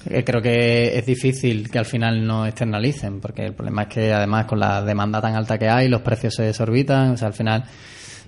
eh, 0.09 0.23
creo 0.23 0.41
que 0.41 0.97
es 0.97 1.05
difícil 1.05 1.69
que 1.69 1.77
al 1.79 1.85
final 1.85 2.25
no 2.25 2.45
externalicen, 2.45 3.19
porque 3.19 3.45
el 3.45 3.53
problema 3.53 3.83
es 3.83 3.87
que 3.89 4.13
además 4.13 4.45
con 4.45 4.59
la 4.59 4.81
demanda 4.81 5.21
tan 5.21 5.35
alta 5.35 5.57
que 5.57 5.67
hay, 5.69 5.87
los 5.89 6.01
precios 6.01 6.35
se 6.35 6.43
desorbitan, 6.43 7.11
o 7.11 7.17
sea, 7.17 7.27
al 7.27 7.33
final 7.33 7.63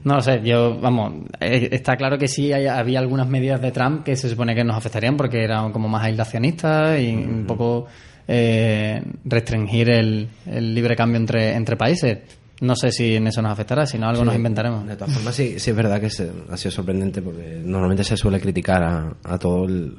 no 0.04 0.16
lo 0.16 0.22
sé, 0.22 0.42
yo, 0.44 0.78
vamos, 0.80 1.26
eh, 1.40 1.70
está 1.72 1.96
claro 1.98 2.18
que 2.18 2.28
sí 2.28 2.54
hay- 2.54 2.68
había 2.68 3.00
algunas 3.00 3.28
medidas 3.28 3.62
de 3.62 3.72
Trump 3.72 4.04
que 4.04 4.16
se 4.16 4.30
supone 4.30 4.54
que 4.56 4.64
nos 4.64 4.76
afectarían 4.78 5.18
porque 5.18 5.44
eran 5.44 5.72
como 5.72 5.88
más 5.90 6.04
aislacionistas 6.04 7.00
y 7.02 7.14
un 7.16 7.46
poco 7.48 7.88
eh, 8.28 9.02
restringir 9.26 9.90
el, 9.90 10.28
el 10.46 10.74
libre 10.76 10.96
cambio 10.96 11.18
entre, 11.18 11.54
entre 11.56 11.76
países. 11.78 12.20
No 12.62 12.76
sé 12.76 12.92
si 12.92 13.16
en 13.16 13.28
eso 13.28 13.42
nos 13.42 13.52
afectará, 13.52 13.86
si 13.86 13.98
no 14.00 14.08
algo 14.10 14.26
nos 14.26 14.36
inventaremos. 14.36 14.88
De 14.88 14.96
todas 14.96 15.14
formas, 15.14 15.36
sí, 15.36 15.60
sí 15.60 15.70
es 15.70 15.76
verdad 15.76 16.02
que 16.02 16.10
se- 16.10 16.32
ha 16.50 16.58
sido 16.58 16.72
sorprendente 16.72 17.22
porque 17.22 17.62
normalmente 17.64 18.04
se 18.04 18.18
suele 18.18 18.40
criticar 18.40 18.84
a, 18.84 19.14
a 19.24 19.38
todo 19.38 19.66
el, 19.66 19.94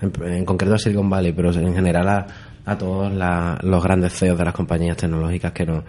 en, 0.00 0.12
en 0.32 0.44
concreto 0.44 0.74
a 0.74 0.78
Silicon 0.78 1.10
Valley, 1.10 1.32
pero 1.32 1.50
en 1.52 1.74
general 1.74 2.08
a, 2.08 2.26
a 2.64 2.78
todos 2.78 3.12
la- 3.12 3.58
los 3.62 3.82
grandes 3.82 4.12
CEOs 4.12 4.38
de 4.38 4.44
las 4.44 4.54
compañías 4.54 4.96
tecnológicas 4.96 5.50
que 5.52 5.66
no 5.66 5.82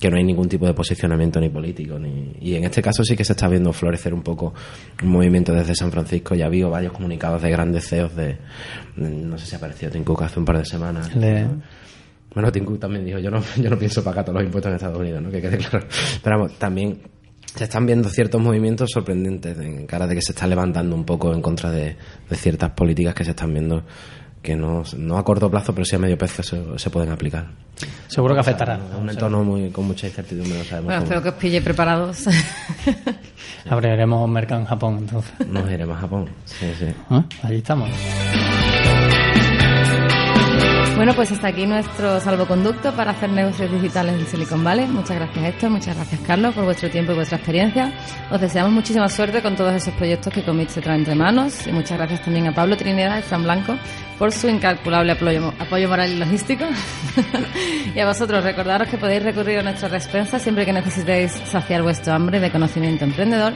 que 0.00 0.08
no 0.12 0.16
hay 0.16 0.22
ningún 0.22 0.48
tipo 0.48 0.64
de 0.64 0.74
posicionamiento 0.74 1.40
ni 1.40 1.48
político 1.48 1.98
ni 1.98 2.32
y 2.40 2.54
en 2.54 2.62
este 2.62 2.80
caso 2.80 3.02
sí 3.02 3.16
que 3.16 3.24
se 3.24 3.32
está 3.32 3.48
viendo 3.48 3.72
florecer 3.72 4.14
un 4.14 4.22
poco 4.22 4.54
un 5.02 5.08
movimiento 5.10 5.52
desde 5.52 5.74
San 5.74 5.90
Francisco. 5.90 6.36
Ya 6.36 6.46
habido 6.46 6.70
varios 6.70 6.92
comunicados 6.92 7.42
de 7.42 7.50
grandes 7.50 7.88
CEOs 7.88 8.14
de 8.14 8.38
no 8.96 9.36
sé 9.36 9.46
si 9.46 9.54
ha 9.56 9.58
aparecido 9.58 9.90
Tim 9.90 10.04
Cook 10.04 10.22
hace 10.22 10.38
un 10.38 10.44
par 10.44 10.58
de 10.58 10.64
semanas. 10.64 11.12
Le- 11.16 11.46
bueno, 12.34 12.52
Tim 12.52 12.64
Cook 12.64 12.78
también 12.80 13.04
dijo, 13.04 13.18
yo 13.18 13.30
no, 13.30 13.42
yo 13.56 13.70
no 13.70 13.78
pienso 13.78 14.02
pagar 14.04 14.24
todos 14.24 14.36
los 14.36 14.44
impuestos 14.44 14.70
en 14.70 14.76
Estados 14.76 14.98
Unidos, 14.98 15.22
¿no? 15.22 15.30
Que 15.30 15.40
quede 15.40 15.58
claro. 15.58 15.86
Pero 16.22 16.38
vamos, 16.38 16.58
también 16.58 17.00
se 17.54 17.64
están 17.64 17.86
viendo 17.86 18.08
ciertos 18.08 18.40
movimientos 18.40 18.90
sorprendentes 18.92 19.58
en 19.58 19.86
cara 19.86 20.06
de 20.06 20.14
que 20.14 20.22
se 20.22 20.32
está 20.32 20.46
levantando 20.46 20.94
un 20.94 21.04
poco 21.04 21.32
en 21.32 21.40
contra 21.42 21.70
de, 21.70 21.96
de 22.28 22.36
ciertas 22.36 22.70
políticas 22.70 23.14
que 23.14 23.24
se 23.24 23.30
están 23.30 23.52
viendo 23.52 23.82
que 24.42 24.54
no, 24.54 24.84
no 24.96 25.18
a 25.18 25.24
corto 25.24 25.50
plazo, 25.50 25.74
pero 25.74 25.84
sí 25.84 25.96
a 25.96 25.98
medio 25.98 26.16
plazo 26.16 26.42
se, 26.44 26.62
se 26.78 26.90
pueden 26.90 27.10
aplicar. 27.10 27.46
Seguro 28.06 28.34
que 28.34 28.40
afectará. 28.40 28.76
Es 28.76 28.96
un 29.00 29.10
entorno 29.10 29.42
muy, 29.42 29.70
con 29.70 29.86
mucha 29.86 30.06
incertidumbre, 30.06 30.58
no 30.58 30.64
sabemos 30.64 30.84
Bueno, 30.86 31.00
cómo. 31.00 31.04
espero 31.04 31.22
que 31.22 31.28
os 31.30 31.34
pille 31.34 31.60
preparados. 31.60 32.24
Abriremos 33.68 34.24
un 34.24 34.32
mercado 34.32 34.60
en 34.60 34.66
Japón, 34.66 34.98
entonces. 34.98 35.32
Nos 35.48 35.70
iremos 35.70 35.96
a 35.96 36.00
Japón. 36.00 36.28
Sí, 36.44 36.66
sí. 36.78 36.84
¿Eh? 36.86 37.22
Allí 37.42 37.56
estamos. 37.56 37.90
Bueno, 40.98 41.14
pues 41.14 41.30
hasta 41.30 41.46
aquí 41.46 41.64
nuestro 41.64 42.18
salvoconducto 42.18 42.92
para 42.92 43.12
hacer 43.12 43.30
negocios 43.30 43.70
digitales 43.70 44.14
en 44.14 44.26
Silicon 44.26 44.64
Valley. 44.64 44.88
Muchas 44.88 45.14
gracias 45.14 45.44
Héctor, 45.44 45.70
muchas 45.70 45.94
gracias 45.94 46.20
Carlos 46.22 46.52
por 46.56 46.64
vuestro 46.64 46.90
tiempo 46.90 47.12
y 47.12 47.14
vuestra 47.14 47.38
experiencia. 47.38 47.92
Os 48.32 48.40
deseamos 48.40 48.72
muchísima 48.72 49.08
suerte 49.08 49.40
con 49.40 49.54
todos 49.54 49.72
esos 49.74 49.94
proyectos 49.94 50.32
que 50.32 50.42
Commit 50.42 50.70
se 50.70 50.80
trae 50.80 50.98
entre 50.98 51.14
manos 51.14 51.68
y 51.68 51.70
muchas 51.70 51.98
gracias 51.98 52.24
también 52.24 52.48
a 52.48 52.52
Pablo 52.52 52.76
Trinidad 52.76 53.16
y 53.16 53.22
Fran 53.22 53.44
Blanco 53.44 53.76
por 54.18 54.32
su 54.32 54.48
incalculable 54.48 55.12
apoyo, 55.12 55.52
apoyo 55.60 55.88
moral 55.88 56.10
y 56.10 56.16
logístico. 56.16 56.64
y 57.94 58.00
a 58.00 58.04
vosotros 58.04 58.42
recordaros 58.42 58.88
que 58.88 58.98
podéis 58.98 59.22
recurrir 59.22 59.60
a 59.60 59.62
nuestra 59.62 59.88
despensa 59.88 60.40
siempre 60.40 60.66
que 60.66 60.72
necesitéis 60.72 61.30
saciar 61.30 61.82
vuestro 61.82 62.12
hambre 62.12 62.40
de 62.40 62.50
conocimiento 62.50 63.04
emprendedor 63.04 63.54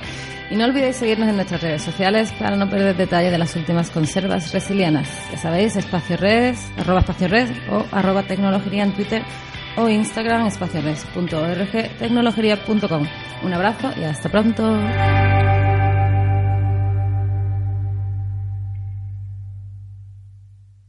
y 0.52 0.56
no 0.56 0.66
olvidéis 0.66 0.96
seguirnos 0.96 1.28
en 1.30 1.36
nuestras 1.36 1.62
redes 1.62 1.82
sociales 1.82 2.30
para 2.38 2.56
no 2.56 2.68
perder 2.68 2.94
detalle 2.94 3.30
de 3.30 3.38
las 3.38 3.56
últimas 3.56 3.90
conservas 3.90 4.52
resilianas. 4.52 5.08
Ya 5.30 5.38
sabéis, 5.38 5.76
espacio 5.76 6.18
redes, 6.18 6.70
arroba 6.76 7.00
espacio 7.00 7.28
red 7.28 7.48
o 7.70 7.86
arroba 7.90 8.22
tecnología 8.24 8.82
en 8.82 8.92
Twitter 8.92 9.22
o 9.78 9.88
Instagram 9.88 10.46
espaciores.org 10.46 11.98
tecnología.com. 11.98 13.06
Un 13.42 13.52
abrazo 13.54 13.92
y 13.98 14.04
hasta 14.04 14.28
pronto. 14.28 14.78